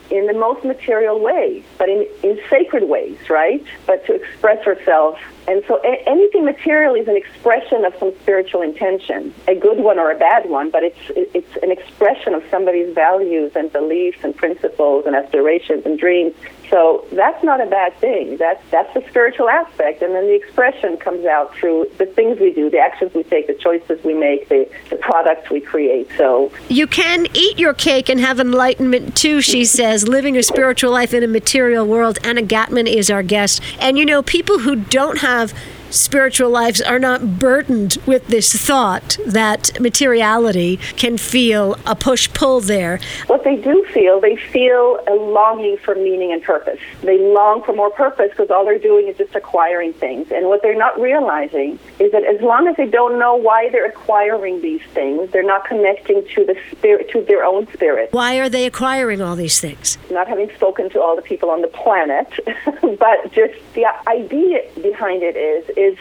in 0.09 0.27
the 0.27 0.33
most 0.33 0.63
material 0.63 1.19
way, 1.19 1.63
but 1.77 1.89
in, 1.89 2.07
in 2.23 2.39
sacred 2.49 2.83
ways, 2.89 3.17
right? 3.29 3.63
But 3.85 4.05
to 4.07 4.13
express 4.13 4.65
ourselves. 4.67 5.19
And 5.47 5.63
so 5.67 5.79
a- 5.83 6.09
anything 6.09 6.45
material 6.45 6.95
is 6.95 7.07
an 7.07 7.15
expression 7.15 7.85
of 7.85 7.95
some 7.99 8.13
spiritual 8.21 8.61
intention, 8.61 9.33
a 9.47 9.55
good 9.55 9.77
one 9.79 9.99
or 9.99 10.11
a 10.11 10.17
bad 10.17 10.49
one, 10.49 10.71
but 10.71 10.83
it's, 10.83 10.97
it's 11.15 11.55
an 11.63 11.71
expression 11.71 12.33
of 12.33 12.43
somebody's 12.49 12.93
values 12.95 13.51
and 13.55 13.71
beliefs 13.71 14.19
and 14.23 14.35
principles 14.35 15.05
and 15.05 15.15
aspirations 15.15 15.85
and 15.85 15.99
dreams. 15.99 16.33
So 16.71 17.05
that's 17.11 17.43
not 17.43 17.61
a 17.61 17.67
bad 17.67 17.95
thing. 17.99 18.37
That's 18.37 18.63
that's 18.71 18.91
the 18.95 19.03
spiritual 19.09 19.49
aspect, 19.49 20.01
and 20.01 20.15
then 20.15 20.25
the 20.25 20.33
expression 20.33 20.97
comes 20.97 21.23
out 21.25 21.53
through 21.55 21.91
the 21.99 22.07
things 22.07 22.39
we 22.39 22.51
do, 22.53 22.71
the 22.71 22.79
actions 22.79 23.13
we 23.13 23.21
take, 23.21 23.45
the 23.45 23.53
choices 23.53 24.03
we 24.03 24.15
make, 24.15 24.49
the, 24.49 24.67
the 24.89 24.95
products 24.95 25.51
we 25.51 25.61
create. 25.61 26.09
So 26.17 26.51
You 26.67 26.87
can 26.87 27.27
eat 27.35 27.59
your 27.59 27.75
cake 27.75 28.09
and 28.09 28.19
have 28.19 28.39
enlightenment 28.39 29.15
too, 29.15 29.41
she 29.41 29.63
says, 29.63 30.07
living 30.07 30.35
a 30.37 30.41
spiritual 30.43 30.91
life 30.91 31.13
in 31.13 31.21
a 31.21 31.27
material 31.27 31.85
world. 31.85 32.17
Anna 32.23 32.41
Gatmon 32.41 32.87
is 32.91 33.11
our 33.11 33.21
guest. 33.21 33.61
And 33.79 33.99
you 33.99 34.05
know, 34.05 34.23
people 34.23 34.57
who 34.59 34.75
don't 34.75 35.19
have 35.19 35.34
have 35.39 35.53
spiritual 35.95 36.49
lives 36.49 36.81
are 36.81 36.99
not 36.99 37.39
burdened 37.39 37.97
with 38.05 38.27
this 38.27 38.53
thought 38.53 39.17
that 39.25 39.79
materiality 39.79 40.77
can 40.97 41.17
feel 41.17 41.77
a 41.85 41.95
push 41.95 42.31
pull 42.33 42.59
there. 42.61 42.99
what 43.27 43.43
they 43.43 43.55
do 43.55 43.85
feel, 43.93 44.19
they 44.19 44.35
feel 44.35 44.99
a 45.07 45.13
longing 45.13 45.77
for 45.77 45.95
meaning 45.95 46.31
and 46.31 46.43
purpose. 46.43 46.79
They 47.01 47.17
long 47.19 47.63
for 47.63 47.73
more 47.73 47.91
purpose 47.91 48.29
because 48.31 48.49
all 48.49 48.65
they're 48.65 48.79
doing 48.79 49.07
is 49.07 49.17
just 49.17 49.35
acquiring 49.35 49.93
things. 49.93 50.31
And 50.31 50.47
what 50.47 50.61
they're 50.61 50.77
not 50.77 50.99
realizing 50.99 51.79
is 51.99 52.11
that 52.11 52.23
as 52.23 52.41
long 52.41 52.67
as 52.67 52.75
they 52.75 52.87
don't 52.87 53.19
know 53.19 53.35
why 53.35 53.69
they're 53.69 53.85
acquiring 53.85 54.61
these 54.61 54.81
things, 54.93 55.31
they're 55.31 55.43
not 55.43 55.65
connecting 55.65 56.25
to 56.35 56.45
the 56.45 56.57
spirit, 56.71 57.09
to 57.11 57.21
their 57.21 57.43
own 57.43 57.71
spirit. 57.73 58.09
Why 58.11 58.37
are 58.37 58.49
they 58.49 58.65
acquiring 58.65 59.21
all 59.21 59.35
these 59.35 59.59
things? 59.59 59.97
not 60.15 60.27
having 60.27 60.49
spoken 60.55 60.89
to 60.89 61.01
all 61.01 61.15
the 61.15 61.21
people 61.21 61.49
on 61.51 61.61
the 61.61 61.67
planet, 61.67 62.27
but 62.81 63.31
just 63.31 63.53
the 63.73 63.85
idea 64.07 64.61
behind 64.81 65.21
it 65.21 65.35
is 65.35 65.69
is 65.85 65.97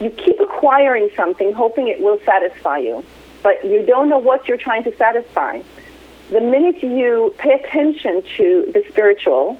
you 0.00 0.10
keep 0.10 0.38
acquiring 0.40 1.10
something 1.16 1.52
hoping 1.52 1.88
it 1.88 2.00
will 2.00 2.20
satisfy 2.24 2.78
you, 2.78 3.04
but 3.42 3.64
you 3.64 3.84
don't 3.84 4.08
know 4.08 4.18
what 4.18 4.46
you're 4.46 4.58
trying 4.58 4.84
to 4.84 4.96
satisfy. 4.96 5.62
The 6.30 6.40
minute 6.40 6.82
you 6.82 7.34
pay 7.38 7.52
attention 7.52 8.22
to 8.36 8.70
the 8.74 8.84
spiritual, 8.88 9.58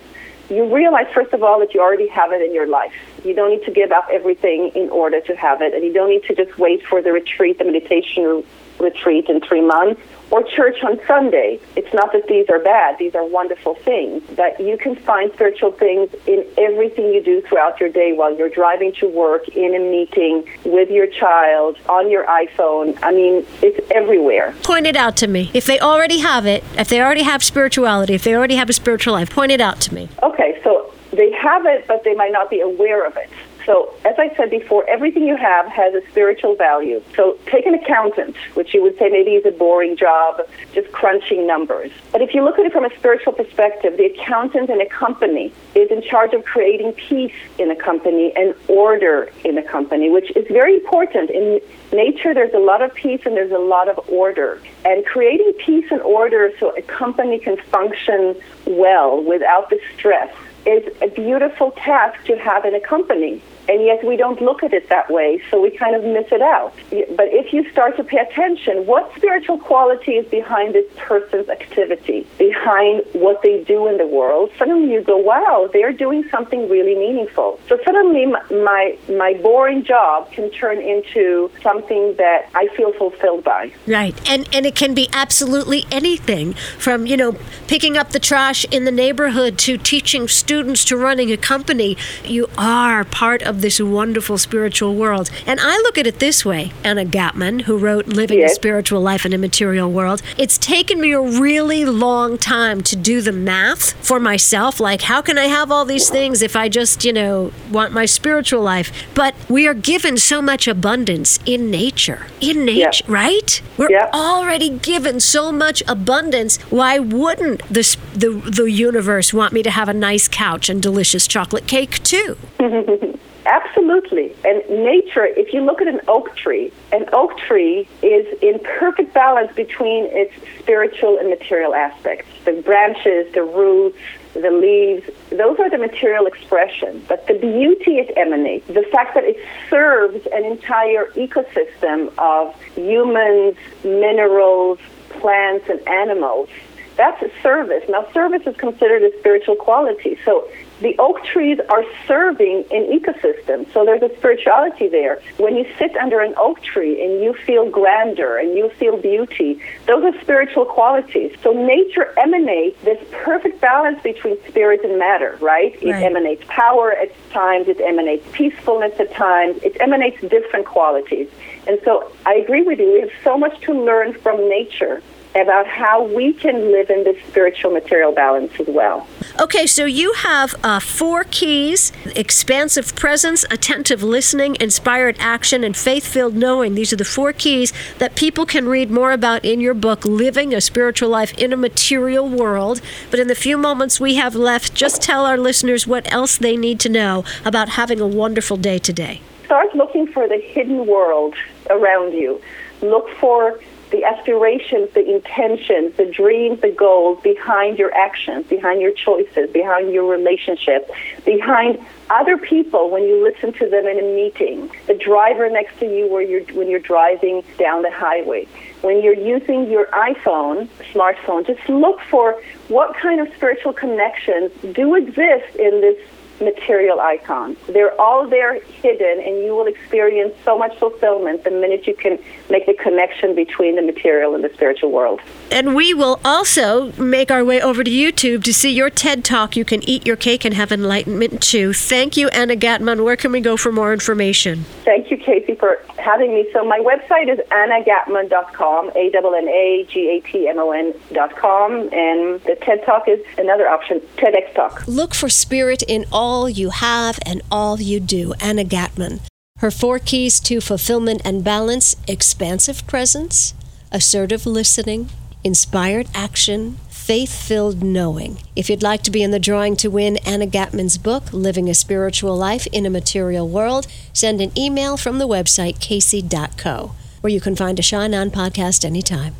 you 0.50 0.74
realize 0.74 1.06
first 1.14 1.32
of 1.32 1.42
all 1.42 1.58
that 1.60 1.74
you 1.74 1.80
already 1.80 2.08
have 2.08 2.32
it 2.32 2.42
in 2.42 2.52
your 2.52 2.66
life. 2.66 2.94
You 3.24 3.34
don't 3.34 3.50
need 3.50 3.64
to 3.64 3.70
give 3.70 3.92
up 3.92 4.08
everything 4.12 4.72
in 4.74 4.90
order 4.90 5.20
to 5.20 5.36
have 5.36 5.62
it, 5.62 5.74
and 5.74 5.84
you 5.84 5.92
don't 5.92 6.10
need 6.10 6.24
to 6.24 6.34
just 6.34 6.58
wait 6.58 6.84
for 6.84 7.00
the 7.02 7.12
retreat, 7.12 7.58
the 7.58 7.64
meditation 7.64 8.44
retreat 8.78 9.28
in 9.28 9.40
three 9.40 9.60
months, 9.60 10.00
or 10.30 10.42
church 10.42 10.82
on 10.82 10.98
Sunday. 11.06 11.60
It's 11.76 11.92
not 11.94 12.12
that 12.12 12.26
these 12.26 12.46
are 12.50 12.58
bad, 12.58 12.98
these 12.98 13.14
are 13.14 13.24
wonderful 13.24 13.74
things. 13.76 14.22
That 14.36 14.58
you 14.58 14.76
can 14.76 14.96
find 14.96 15.32
spiritual 15.32 15.72
things 15.72 16.10
in 16.26 16.44
everything 16.58 17.12
you 17.12 17.22
do 17.22 17.42
throughout 17.42 17.78
your 17.78 17.88
day 17.88 18.12
while 18.12 18.36
you're 18.36 18.48
driving 18.48 18.92
to 18.94 19.08
work, 19.08 19.48
in 19.48 19.74
a 19.74 19.78
meeting, 19.78 20.48
with 20.64 20.90
your 20.90 21.06
child, 21.06 21.78
on 21.88 22.10
your 22.10 22.26
iPhone. 22.26 22.98
I 23.02 23.12
mean, 23.12 23.46
it's 23.62 23.90
everywhere. 23.92 24.54
Point 24.62 24.86
it 24.86 24.96
out 24.96 25.16
to 25.18 25.26
me. 25.26 25.50
If 25.54 25.66
they 25.66 25.78
already 25.78 26.18
have 26.18 26.44
it, 26.46 26.64
if 26.76 26.88
they 26.88 27.00
already 27.00 27.22
have 27.22 27.44
spirituality, 27.44 28.14
if 28.14 28.24
they 28.24 28.34
already 28.34 28.56
have 28.56 28.68
a 28.68 28.72
spiritual 28.72 29.14
life, 29.14 29.30
point 29.30 29.52
it 29.52 29.60
out 29.60 29.80
to 29.82 29.94
me. 29.94 30.08
Okay, 30.22 30.60
so 30.64 30.92
they 31.12 31.30
have 31.32 31.66
it, 31.66 31.86
but 31.86 32.02
they 32.04 32.14
might 32.14 32.32
not 32.32 32.50
be 32.50 32.60
aware 32.60 33.06
of 33.06 33.16
it. 33.16 33.30
So, 33.66 33.92
as 34.04 34.14
I 34.16 34.32
said 34.36 34.48
before, 34.48 34.88
everything 34.88 35.26
you 35.26 35.36
have 35.36 35.66
has 35.66 35.92
a 35.92 36.00
spiritual 36.10 36.54
value. 36.54 37.02
So, 37.16 37.36
take 37.46 37.66
an 37.66 37.74
accountant, 37.74 38.36
which 38.54 38.72
you 38.72 38.80
would 38.80 38.96
say 38.96 39.08
maybe 39.08 39.32
is 39.32 39.44
a 39.44 39.50
boring 39.50 39.96
job, 39.96 40.40
just 40.72 40.92
crunching 40.92 41.48
numbers. 41.48 41.90
But 42.12 42.22
if 42.22 42.32
you 42.32 42.44
look 42.44 42.60
at 42.60 42.64
it 42.64 42.72
from 42.72 42.84
a 42.84 42.94
spiritual 42.96 43.32
perspective, 43.32 43.96
the 43.96 44.04
accountant 44.04 44.70
in 44.70 44.80
a 44.80 44.86
company 44.86 45.52
is 45.74 45.90
in 45.90 46.00
charge 46.00 46.32
of 46.32 46.44
creating 46.44 46.92
peace 46.92 47.34
in 47.58 47.68
a 47.72 47.76
company 47.76 48.32
and 48.36 48.54
order 48.68 49.32
in 49.44 49.58
a 49.58 49.64
company, 49.64 50.10
which 50.10 50.30
is 50.36 50.46
very 50.46 50.76
important. 50.76 51.30
In 51.30 51.60
nature, 51.92 52.32
there's 52.34 52.54
a 52.54 52.60
lot 52.60 52.82
of 52.82 52.94
peace 52.94 53.22
and 53.26 53.36
there's 53.36 53.50
a 53.50 53.58
lot 53.58 53.88
of 53.88 53.98
order. 54.08 54.62
And 54.84 55.04
creating 55.04 55.52
peace 55.58 55.86
and 55.90 56.00
order 56.02 56.52
so 56.60 56.70
a 56.76 56.82
company 56.82 57.40
can 57.40 57.56
function 57.56 58.36
well 58.64 59.20
without 59.20 59.70
the 59.70 59.80
stress 59.96 60.32
is 60.66 60.84
a 61.00 61.08
beautiful 61.08 61.70
task 61.72 62.24
to 62.26 62.36
have 62.36 62.64
in 62.64 62.74
a 62.74 62.80
company. 62.80 63.40
And 63.68 63.82
yet 63.84 64.04
we 64.04 64.16
don't 64.16 64.40
look 64.40 64.62
at 64.62 64.72
it 64.72 64.88
that 64.88 65.10
way, 65.10 65.42
so 65.50 65.60
we 65.60 65.70
kind 65.70 65.96
of 65.96 66.04
miss 66.04 66.26
it 66.30 66.42
out. 66.42 66.72
But 66.90 67.28
if 67.32 67.52
you 67.52 67.68
start 67.70 67.96
to 67.96 68.04
pay 68.04 68.18
attention, 68.18 68.86
what 68.86 69.12
spiritual 69.16 69.58
quality 69.58 70.12
is 70.12 70.26
behind 70.30 70.74
this 70.74 70.86
person's 70.96 71.48
activity, 71.48 72.26
behind 72.38 73.02
what 73.12 73.42
they 73.42 73.64
do 73.64 73.86
in 73.88 73.98
the 73.98 74.06
world, 74.06 74.50
suddenly 74.58 74.92
you 74.92 75.02
go, 75.02 75.16
wow, 75.16 75.68
they're 75.72 75.92
doing 75.92 76.28
something 76.30 76.68
really 76.68 76.94
meaningful. 76.94 77.58
So 77.68 77.78
suddenly 77.84 78.26
my, 78.26 78.96
my 79.08 79.34
boring 79.42 79.84
job 79.84 80.30
can 80.32 80.50
turn 80.50 80.80
into 80.80 81.50
something 81.62 82.14
that 82.16 82.48
I 82.54 82.68
feel 82.76 82.92
fulfilled 82.92 83.44
by. 83.44 83.72
Right. 83.86 84.14
And 84.30 84.48
and 84.52 84.64
it 84.66 84.74
can 84.74 84.94
be 84.94 85.08
absolutely 85.12 85.84
anything 85.90 86.54
from, 86.78 87.06
you 87.06 87.16
know, 87.16 87.36
picking 87.66 87.96
up 87.96 88.10
the 88.10 88.20
trash 88.20 88.64
in 88.66 88.84
the 88.84 88.90
neighborhood 88.92 89.58
to 89.58 89.76
teaching 89.76 90.28
students 90.28 90.84
to 90.86 90.96
running 90.96 91.32
a 91.32 91.36
company. 91.36 91.96
You 92.24 92.48
are 92.56 93.04
part 93.04 93.42
of 93.42 93.55
this 93.60 93.80
wonderful 93.80 94.38
spiritual 94.38 94.94
world. 94.94 95.30
And 95.46 95.58
I 95.60 95.76
look 95.78 95.98
at 95.98 96.06
it 96.06 96.18
this 96.18 96.44
way, 96.44 96.72
Anna 96.84 97.04
Gatmon, 97.04 97.62
who 97.62 97.76
wrote 97.76 98.06
Living 98.06 98.42
a 98.42 98.48
Spiritual 98.48 99.00
Life 99.00 99.24
in 99.24 99.32
a 99.32 99.38
Material 99.38 99.90
World. 99.90 100.22
It's 100.38 100.58
taken 100.58 101.00
me 101.00 101.12
a 101.12 101.20
really 101.20 101.84
long 101.84 102.38
time 102.38 102.82
to 102.82 102.96
do 102.96 103.20
the 103.20 103.32
math 103.32 103.92
for 104.06 104.20
myself. 104.20 104.80
Like, 104.80 105.02
how 105.02 105.22
can 105.22 105.38
I 105.38 105.46
have 105.46 105.70
all 105.70 105.84
these 105.84 106.08
things 106.10 106.42
if 106.42 106.56
I 106.56 106.68
just, 106.68 107.04
you 107.04 107.12
know, 107.12 107.52
want 107.70 107.92
my 107.92 108.06
spiritual 108.06 108.62
life? 108.62 108.92
But 109.14 109.34
we 109.48 109.66
are 109.66 109.74
given 109.74 110.16
so 110.16 110.40
much 110.42 110.68
abundance 110.68 111.38
in 111.46 111.70
nature. 111.70 112.26
In 112.40 112.64
nature, 112.64 113.04
right? 113.06 113.60
We're 113.76 113.90
Yeah. 113.90 114.10
already 114.12 114.70
given 114.70 115.20
so 115.20 115.52
much 115.52 115.82
abundance. 115.88 116.58
Why 116.70 116.98
wouldn't 116.98 117.60
the, 117.68 117.96
the 118.14 118.30
the 118.30 118.70
universe 118.70 119.32
want 119.34 119.52
me 119.52 119.62
to 119.62 119.70
have 119.70 119.88
a 119.88 119.94
nice 119.94 120.28
couch 120.28 120.68
and 120.68 120.82
delicious 120.82 121.26
chocolate 121.26 121.66
cake 121.66 122.02
too? 122.02 122.36
Absolutely. 123.46 124.34
And 124.44 124.68
nature, 124.68 125.24
if 125.24 125.52
you 125.52 125.60
look 125.60 125.80
at 125.80 125.86
an 125.86 126.00
oak 126.08 126.34
tree, 126.36 126.72
an 126.92 127.06
oak 127.12 127.38
tree 127.38 127.88
is 128.02 128.26
in 128.42 128.58
perfect 128.58 129.14
balance 129.14 129.54
between 129.54 130.06
its 130.06 130.34
spiritual 130.58 131.16
and 131.18 131.28
material 131.30 131.72
aspects. 131.72 132.28
The 132.44 132.60
branches, 132.62 133.32
the 133.34 133.44
roots, 133.44 133.98
the 134.34 134.50
leaves, 134.50 135.08
those 135.30 135.60
are 135.60 135.70
the 135.70 135.78
material 135.78 136.26
expression. 136.26 137.04
But 137.08 137.28
the 137.28 137.34
beauty 137.34 137.98
it 137.98 138.12
emanates, 138.16 138.66
the 138.66 138.86
fact 138.90 139.14
that 139.14 139.24
it 139.24 139.36
serves 139.70 140.26
an 140.32 140.44
entire 140.44 141.06
ecosystem 141.12 142.12
of 142.18 142.52
humans, 142.74 143.56
minerals, 143.84 144.80
plants, 145.20 145.68
and 145.68 145.86
animals, 145.88 146.48
that's 146.96 147.22
a 147.22 147.30
service. 147.42 147.84
Now, 147.88 148.06
service 148.12 148.46
is 148.46 148.56
considered 148.56 149.02
a 149.02 149.16
spiritual 149.18 149.56
quality. 149.56 150.18
So 150.24 150.48
the 150.80 150.96
oak 150.98 151.24
trees 151.24 151.58
are 151.68 151.84
serving 152.06 152.64
an 152.70 152.98
ecosystem. 152.98 153.70
So 153.72 153.84
there's 153.84 154.02
a 154.02 154.14
spirituality 154.16 154.88
there. 154.88 155.20
When 155.36 155.56
you 155.56 155.66
sit 155.78 155.96
under 155.96 156.20
an 156.20 156.34
oak 156.36 156.62
tree 156.62 157.02
and 157.02 157.22
you 157.22 157.34
feel 157.46 157.68
grandeur 157.70 158.38
and 158.38 158.56
you 158.56 158.70
feel 158.78 158.96
beauty, 158.96 159.60
those 159.86 160.04
are 160.04 160.20
spiritual 160.20 160.64
qualities. 160.64 161.36
So 161.42 161.52
nature 161.52 162.18
emanates 162.18 162.82
this 162.82 163.02
perfect 163.12 163.60
balance 163.60 164.02
between 164.02 164.36
spirit 164.48 164.80
and 164.84 164.98
matter, 164.98 165.38
right? 165.40 165.76
It 165.82 165.90
right. 165.90 166.02
emanates 166.02 166.44
power 166.48 166.92
at 166.92 167.10
times, 167.30 167.68
it 167.68 167.80
emanates 167.80 168.26
peacefulness 168.32 168.98
at 169.00 169.12
times, 169.12 169.62
it 169.62 169.76
emanates 169.80 170.20
different 170.22 170.66
qualities. 170.66 171.28
And 171.66 171.78
so 171.84 172.10
I 172.24 172.34
agree 172.34 172.62
with 172.62 172.78
you. 172.78 172.92
We 172.92 173.00
have 173.00 173.10
so 173.24 173.36
much 173.36 173.60
to 173.62 173.72
learn 173.72 174.14
from 174.14 174.48
nature 174.48 175.02
about 175.36 175.66
how 175.66 176.02
we 176.02 176.32
can 176.32 176.72
live 176.72 176.88
in 176.88 177.04
this 177.04 177.22
spiritual 177.26 177.70
material 177.70 178.10
balance 178.12 178.52
as 178.58 178.66
well. 178.68 179.06
Okay, 179.38 179.66
so 179.66 179.84
you 179.84 180.14
have 180.14 180.54
uh, 180.62 180.80
four 180.80 181.24
keys 181.24 181.92
expansive 182.14 182.96
presence, 182.96 183.44
attentive 183.50 184.02
listening, 184.02 184.56
inspired 184.60 185.16
action, 185.18 185.62
and 185.62 185.76
faith 185.76 186.06
filled 186.06 186.34
knowing. 186.34 186.74
These 186.74 186.92
are 186.94 186.96
the 186.96 187.04
four 187.04 187.34
keys 187.34 187.72
that 187.98 188.14
people 188.14 188.46
can 188.46 188.66
read 188.66 188.90
more 188.90 189.12
about 189.12 189.44
in 189.44 189.60
your 189.60 189.74
book, 189.74 190.04
Living 190.06 190.54
a 190.54 190.60
Spiritual 190.60 191.10
Life 191.10 191.36
in 191.36 191.52
a 191.52 191.56
Material 191.56 192.26
World. 192.26 192.80
But 193.10 193.20
in 193.20 193.28
the 193.28 193.34
few 193.34 193.58
moments 193.58 194.00
we 194.00 194.14
have 194.14 194.34
left, 194.34 194.74
just 194.74 195.02
tell 195.02 195.26
our 195.26 195.36
listeners 195.36 195.86
what 195.86 196.10
else 196.10 196.38
they 196.38 196.56
need 196.56 196.80
to 196.80 196.88
know 196.88 197.24
about 197.44 197.70
having 197.70 198.00
a 198.00 198.06
wonderful 198.06 198.56
day 198.56 198.78
today. 198.78 199.20
Start 199.44 199.74
looking 199.74 200.06
for 200.06 200.26
the 200.26 200.38
hidden 200.38 200.86
world 200.86 201.34
around 201.68 202.12
you. 202.14 202.40
Look 202.80 203.08
for 203.18 203.60
the 203.90 204.04
aspirations, 204.04 204.92
the 204.94 205.14
intentions, 205.14 205.96
the 205.96 206.06
dreams, 206.06 206.60
the 206.60 206.70
goals 206.70 207.20
behind 207.22 207.78
your 207.78 207.94
actions, 207.94 208.46
behind 208.46 208.80
your 208.80 208.92
choices, 208.92 209.50
behind 209.50 209.92
your 209.92 210.04
relationship, 210.10 210.90
behind 211.24 211.78
other 212.10 212.36
people 212.36 212.90
when 212.90 213.02
you 213.04 213.22
listen 213.22 213.52
to 213.52 213.68
them 213.68 213.86
in 213.86 213.98
a 213.98 214.02
meeting, 214.02 214.70
the 214.86 214.94
driver 214.94 215.48
next 215.48 215.78
to 215.78 215.86
you 215.86 216.06
you're, 216.20 216.42
when 216.54 216.68
you're 216.68 216.80
driving 216.80 217.42
down 217.58 217.82
the 217.82 217.90
highway. 217.90 218.46
When 218.82 219.02
you're 219.02 219.14
using 219.14 219.70
your 219.70 219.86
iPhone, 219.86 220.68
smartphone, 220.92 221.46
just 221.46 221.68
look 221.68 222.00
for 222.10 222.40
what 222.68 222.96
kind 222.96 223.20
of 223.20 223.34
spiritual 223.34 223.72
connections 223.72 224.52
do 224.72 224.94
exist 224.94 225.56
in 225.56 225.80
this 225.80 225.96
material 226.40 227.00
icons. 227.00 227.56
They're 227.68 227.98
all 228.00 228.28
there 228.28 228.60
hidden, 228.60 229.20
and 229.20 229.44
you 229.44 229.54
will 229.54 229.66
experience 229.66 230.34
so 230.44 230.58
much 230.58 230.76
fulfillment 230.78 231.44
the 231.44 231.50
minute 231.50 231.86
you 231.86 231.94
can 231.94 232.18
make 232.50 232.66
the 232.66 232.74
connection 232.74 233.34
between 233.34 233.76
the 233.76 233.82
material 233.82 234.34
and 234.34 234.44
the 234.44 234.50
spiritual 234.54 234.90
world. 234.90 235.20
And 235.50 235.74
we 235.74 235.94
will 235.94 236.20
also 236.24 236.92
make 236.92 237.30
our 237.30 237.44
way 237.44 237.60
over 237.60 237.84
to 237.84 237.90
YouTube 237.90 238.44
to 238.44 238.52
see 238.52 238.70
your 238.70 238.90
TED 238.90 239.24
Talk. 239.24 239.56
You 239.56 239.64
can 239.64 239.82
eat 239.88 240.06
your 240.06 240.16
cake 240.16 240.44
and 240.44 240.52
have 240.54 240.70
enlightenment 240.72 241.42
too. 241.42 241.72
Thank 241.72 242.16
you, 242.16 242.28
Anna 242.28 242.56
Gatmon. 242.56 243.04
Where 243.04 243.16
can 243.16 243.32
we 243.32 243.40
go 243.40 243.56
for 243.56 243.72
more 243.72 243.92
information? 243.92 244.64
Thank 244.84 245.10
you, 245.10 245.18
Kacey, 245.18 245.58
for 245.58 245.82
having 245.98 246.32
me. 246.34 246.48
So 246.52 246.64
my 246.64 246.78
website 246.78 247.28
is 247.32 247.40
annagatmon.com, 247.50 248.90
A-N-A-G-A-T-M-O-N.com, 248.94 251.72
and 251.72 252.40
the 252.42 252.56
TED 252.60 252.84
Talk 252.84 253.08
is 253.08 253.18
another 253.38 253.66
option, 253.68 254.00
TEDx 254.16 254.54
Talk. 254.54 254.86
Look 254.86 255.14
for 255.14 255.28
spirit 255.28 255.82
in 255.82 256.04
all 256.12 256.25
you 256.48 256.70
have 256.70 257.18
and 257.24 257.42
all 257.50 257.80
you 257.80 258.00
do. 258.00 258.34
Anna 258.40 258.64
Gatmon. 258.64 259.20
Her 259.58 259.70
four 259.70 259.98
keys 259.98 260.38
to 260.40 260.60
fulfillment 260.60 261.22
and 261.24 261.42
balance 261.42 261.96
expansive 262.06 262.86
presence, 262.86 263.54
assertive 263.90 264.44
listening, 264.44 265.08
inspired 265.44 266.08
action, 266.14 266.78
faith 266.90 267.32
filled 267.32 267.82
knowing. 267.82 268.38
If 268.54 268.68
you'd 268.68 268.82
like 268.82 269.02
to 269.04 269.10
be 269.10 269.22
in 269.22 269.30
the 269.30 269.38
drawing 269.38 269.76
to 269.76 269.88
win 269.88 270.16
Anna 270.26 270.46
Gatmon's 270.46 270.98
book, 270.98 271.32
Living 271.32 271.70
a 271.70 271.74
Spiritual 271.74 272.36
Life 272.36 272.66
in 272.72 272.84
a 272.84 272.90
Material 272.90 273.48
World, 273.48 273.86
send 274.12 274.40
an 274.40 274.50
email 274.58 274.96
from 274.96 275.18
the 275.18 275.28
website 275.28 275.78
kacey.co, 275.78 276.94
where 277.20 277.32
you 277.32 277.40
can 277.40 277.56
find 277.56 277.78
a 277.78 277.82
Shine 277.82 278.14
On 278.14 278.30
podcast 278.30 278.84
anytime. 278.84 279.34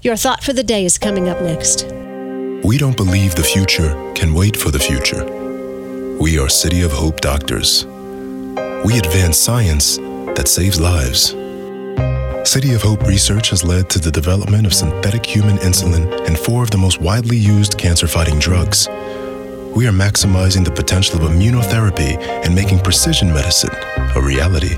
Your 0.00 0.16
thought 0.16 0.44
for 0.44 0.52
the 0.52 0.62
day 0.62 0.84
is 0.84 0.96
coming 0.96 1.28
up 1.28 1.42
next. 1.42 1.86
We 2.64 2.78
don't 2.78 2.96
believe 2.96 3.34
the 3.34 3.42
future 3.42 3.90
can 4.14 4.32
wait 4.32 4.56
for 4.56 4.70
the 4.70 4.78
future. 4.78 5.37
We 6.20 6.36
are 6.40 6.48
City 6.48 6.82
of 6.82 6.90
Hope 6.90 7.20
doctors. 7.20 7.86
We 8.84 8.98
advance 8.98 9.36
science 9.36 9.98
that 10.34 10.48
saves 10.48 10.80
lives. 10.80 11.28
City 12.42 12.74
of 12.74 12.82
Hope 12.82 13.06
research 13.06 13.50
has 13.50 13.62
led 13.62 13.88
to 13.90 14.00
the 14.00 14.10
development 14.10 14.66
of 14.66 14.74
synthetic 14.74 15.24
human 15.24 15.58
insulin 15.58 16.26
and 16.26 16.36
four 16.36 16.64
of 16.64 16.72
the 16.72 16.76
most 16.76 17.00
widely 17.00 17.36
used 17.36 17.78
cancer 17.78 18.08
fighting 18.08 18.40
drugs. 18.40 18.88
We 19.76 19.86
are 19.86 19.92
maximizing 19.92 20.64
the 20.64 20.72
potential 20.72 21.22
of 21.22 21.30
immunotherapy 21.30 22.18
and 22.44 22.52
making 22.52 22.80
precision 22.80 23.32
medicine 23.32 23.70
a 24.16 24.20
reality. 24.20 24.76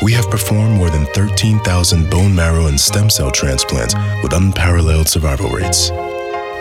We 0.00 0.12
have 0.12 0.30
performed 0.30 0.76
more 0.76 0.90
than 0.90 1.06
13,000 1.06 2.08
bone 2.08 2.34
marrow 2.34 2.66
and 2.66 2.78
stem 2.78 3.10
cell 3.10 3.32
transplants 3.32 3.96
with 4.22 4.32
unparalleled 4.32 5.08
survival 5.08 5.50
rates. 5.50 5.90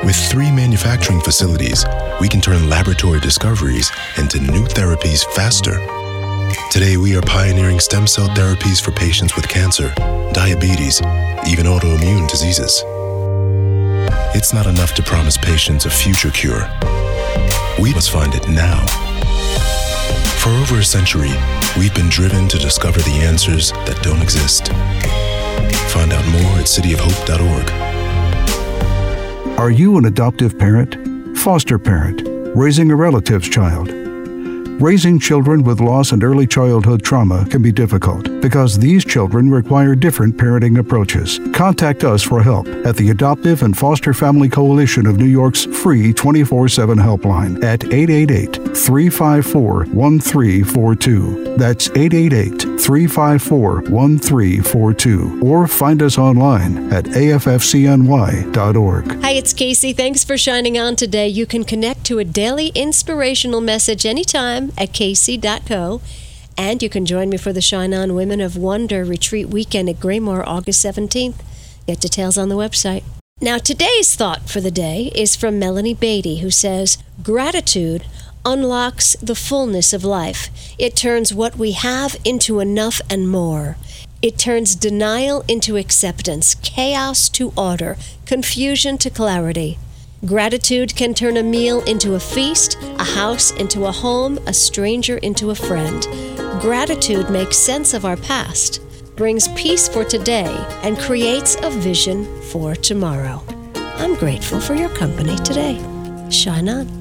With 0.04 0.16
three 0.16 0.52
manufacturing 0.52 1.22
facilities, 1.22 1.86
we 2.20 2.28
can 2.28 2.42
turn 2.42 2.70
laboratory 2.70 3.20
discoveries 3.20 3.92
into 4.18 4.40
new 4.40 4.66
therapies 4.66 5.24
faster 5.34 5.80
Today, 6.70 6.98
we 6.98 7.16
are 7.16 7.22
pioneering 7.22 7.80
stem 7.80 8.08
cell 8.08 8.28
therapies 8.30 8.82
for 8.82 8.92
patients 8.92 9.36
with 9.36 9.48
cancer, 9.48 9.94
diabetes, 10.32 11.02
even 11.48 11.66
autoimmune 11.66 12.30
diseases. 12.30 12.84
It's 14.34 14.54
not 14.54 14.68
enough 14.68 14.94
to 14.96 15.04
promise 15.04 15.38
patients 15.38 15.86
a 15.86 15.90
future 15.90 16.32
cure. 16.32 16.70
We 17.80 17.94
must 17.94 18.12
find 18.12 18.34
it 18.34 18.48
now. 18.48 18.86
For 20.40 20.50
over 20.50 20.80
a 20.80 20.84
century, 20.84 21.32
we've 21.78 21.94
been 21.94 22.10
driven 22.10 22.48
to 22.50 22.58
discover 22.58 23.00
the 23.02 23.22
answers 23.22 23.72
that 23.72 24.02
don't 24.02 24.22
exist. 24.22 24.68
Find 25.92 26.14
out 26.14 26.26
more 26.32 26.60
at 26.60 26.68
cityofhope.org. 26.68 28.01
Are 29.62 29.70
you 29.70 30.00
an 30.00 30.06
adoptive 30.06 30.58
parent, 30.58 31.38
foster 31.38 31.78
parent, 31.78 32.24
raising 32.56 32.90
a 32.90 32.96
relative's 32.96 33.48
child? 33.48 33.92
Raising 34.82 35.20
children 35.20 35.62
with 35.62 35.80
loss 35.80 36.14
and 36.14 36.24
early 36.24 36.48
childhood 36.48 37.04
trauma 37.04 37.46
can 37.48 37.62
be 37.62 37.72
difficult 37.72 38.42
because 38.42 38.80
these 38.80 39.06
children 39.06 39.52
require 39.52 39.94
different 39.94 40.36
parenting 40.36 40.80
approaches. 40.80 41.40
Contact 41.54 42.04
us 42.04 42.24
for 42.24 42.42
help 42.42 42.68
at 42.88 42.96
the 42.96 43.12
Adoptive 43.12 43.62
and 43.62 43.78
Foster 43.78 44.16
Family 44.16 44.50
Coalition 44.50 45.06
of 45.06 45.18
New 45.18 45.26
York's 45.26 45.66
free 45.66 46.12
24 46.12 46.68
7 46.68 46.98
helpline 46.98 47.64
at 47.64 47.84
888 47.84 48.76
354 48.76 49.86
1342. 49.86 51.58
That's 51.58 51.88
888 51.90 52.71
354 52.82 53.82
1342. 53.90 55.40
Or 55.42 55.68
find 55.68 56.02
us 56.02 56.18
online 56.18 56.92
at 56.92 57.06
affcny.org. 57.06 58.52
Hi, 59.22 59.32
it's 59.32 59.54
Kacey. 59.54 59.96
Thanks 59.96 60.24
for 60.24 60.38
shining 60.38 60.80
on 60.80 60.96
today. 60.96 61.28
You 61.28 61.46
can 61.46 61.64
connect 61.64 62.04
to 62.06 62.20
a 62.20 62.24
daily 62.24 62.70
inspirational 62.70 63.62
message 63.62 64.06
anytime 64.06 64.72
at 64.78 64.94
kacey.co. 64.94 66.02
And 66.58 66.84
you 66.84 66.90
can 66.90 67.06
join 67.06 67.30
me 67.30 67.38
for 67.38 67.54
the 67.54 67.62
Shine 67.62 67.94
On 67.94 68.14
Women 68.14 68.42
of 68.42 68.58
Wonder 68.58 69.06
retreat 69.06 69.48
weekend 69.48 69.90
at 69.90 69.98
Graymoor 69.98 70.44
August 70.46 70.84
17th. 70.84 71.36
Get 71.88 72.02
details 72.02 72.38
on 72.38 72.50
the 72.50 72.56
website. 72.56 73.04
Now, 73.44 73.58
today's 73.58 74.14
thought 74.14 74.50
for 74.50 74.62
the 74.62 74.70
day 74.70 75.12
is 75.16 75.36
from 75.36 75.58
Melanie 75.58 75.96
Beattie, 75.96 76.42
who 76.42 76.52
says, 76.52 77.00
Gratitude 77.24 78.06
unlocks 78.46 79.16
the 79.22 79.36
fullness 79.36 79.94
of 79.94 80.04
life. 80.04 80.50
It 80.78 80.96
turns 80.96 81.34
what 81.34 81.58
we 81.58 81.72
have 81.72 82.16
into 82.26 82.60
enough 82.60 83.02
and 83.10 83.30
more. 83.30 83.78
It 84.22 84.38
turns 84.38 84.76
denial 84.76 85.44
into 85.48 85.78
acceptance, 85.78 86.56
chaos 86.56 87.30
to 87.30 87.54
order, 87.58 87.98
confusion 88.26 88.98
to 89.00 89.10
clarity. 89.10 89.80
Gratitude 90.24 90.96
can 90.96 91.16
turn 91.16 91.38
a 91.38 91.44
meal 91.44 91.82
into 91.86 92.14
a 92.14 92.20
feast, 92.20 92.78
a 93.00 93.04
house 93.04 93.50
into 93.52 93.86
a 93.86 93.92
home, 93.92 94.38
a 94.46 94.54
stranger 94.54 95.18
into 95.18 95.50
a 95.50 95.56
friend. 95.56 96.04
Gratitude 96.62 97.32
makes 97.32 97.58
sense 97.58 97.96
of 97.96 98.06
our 98.06 98.18
past, 98.18 98.82
brings 99.16 99.48
peace 99.50 99.88
for 99.88 100.04
today, 100.04 100.56
and 100.84 101.00
creates 101.00 101.56
a 101.64 101.72
vision 101.72 102.26
for 102.44 102.76
tomorrow. 102.76 103.44
I'm 103.74 104.14
grateful 104.14 104.62
for 104.62 104.76
your 104.76 104.90
company 104.90 105.38
today. 105.38 105.80
Shine 106.30 106.70
on. 106.70 107.01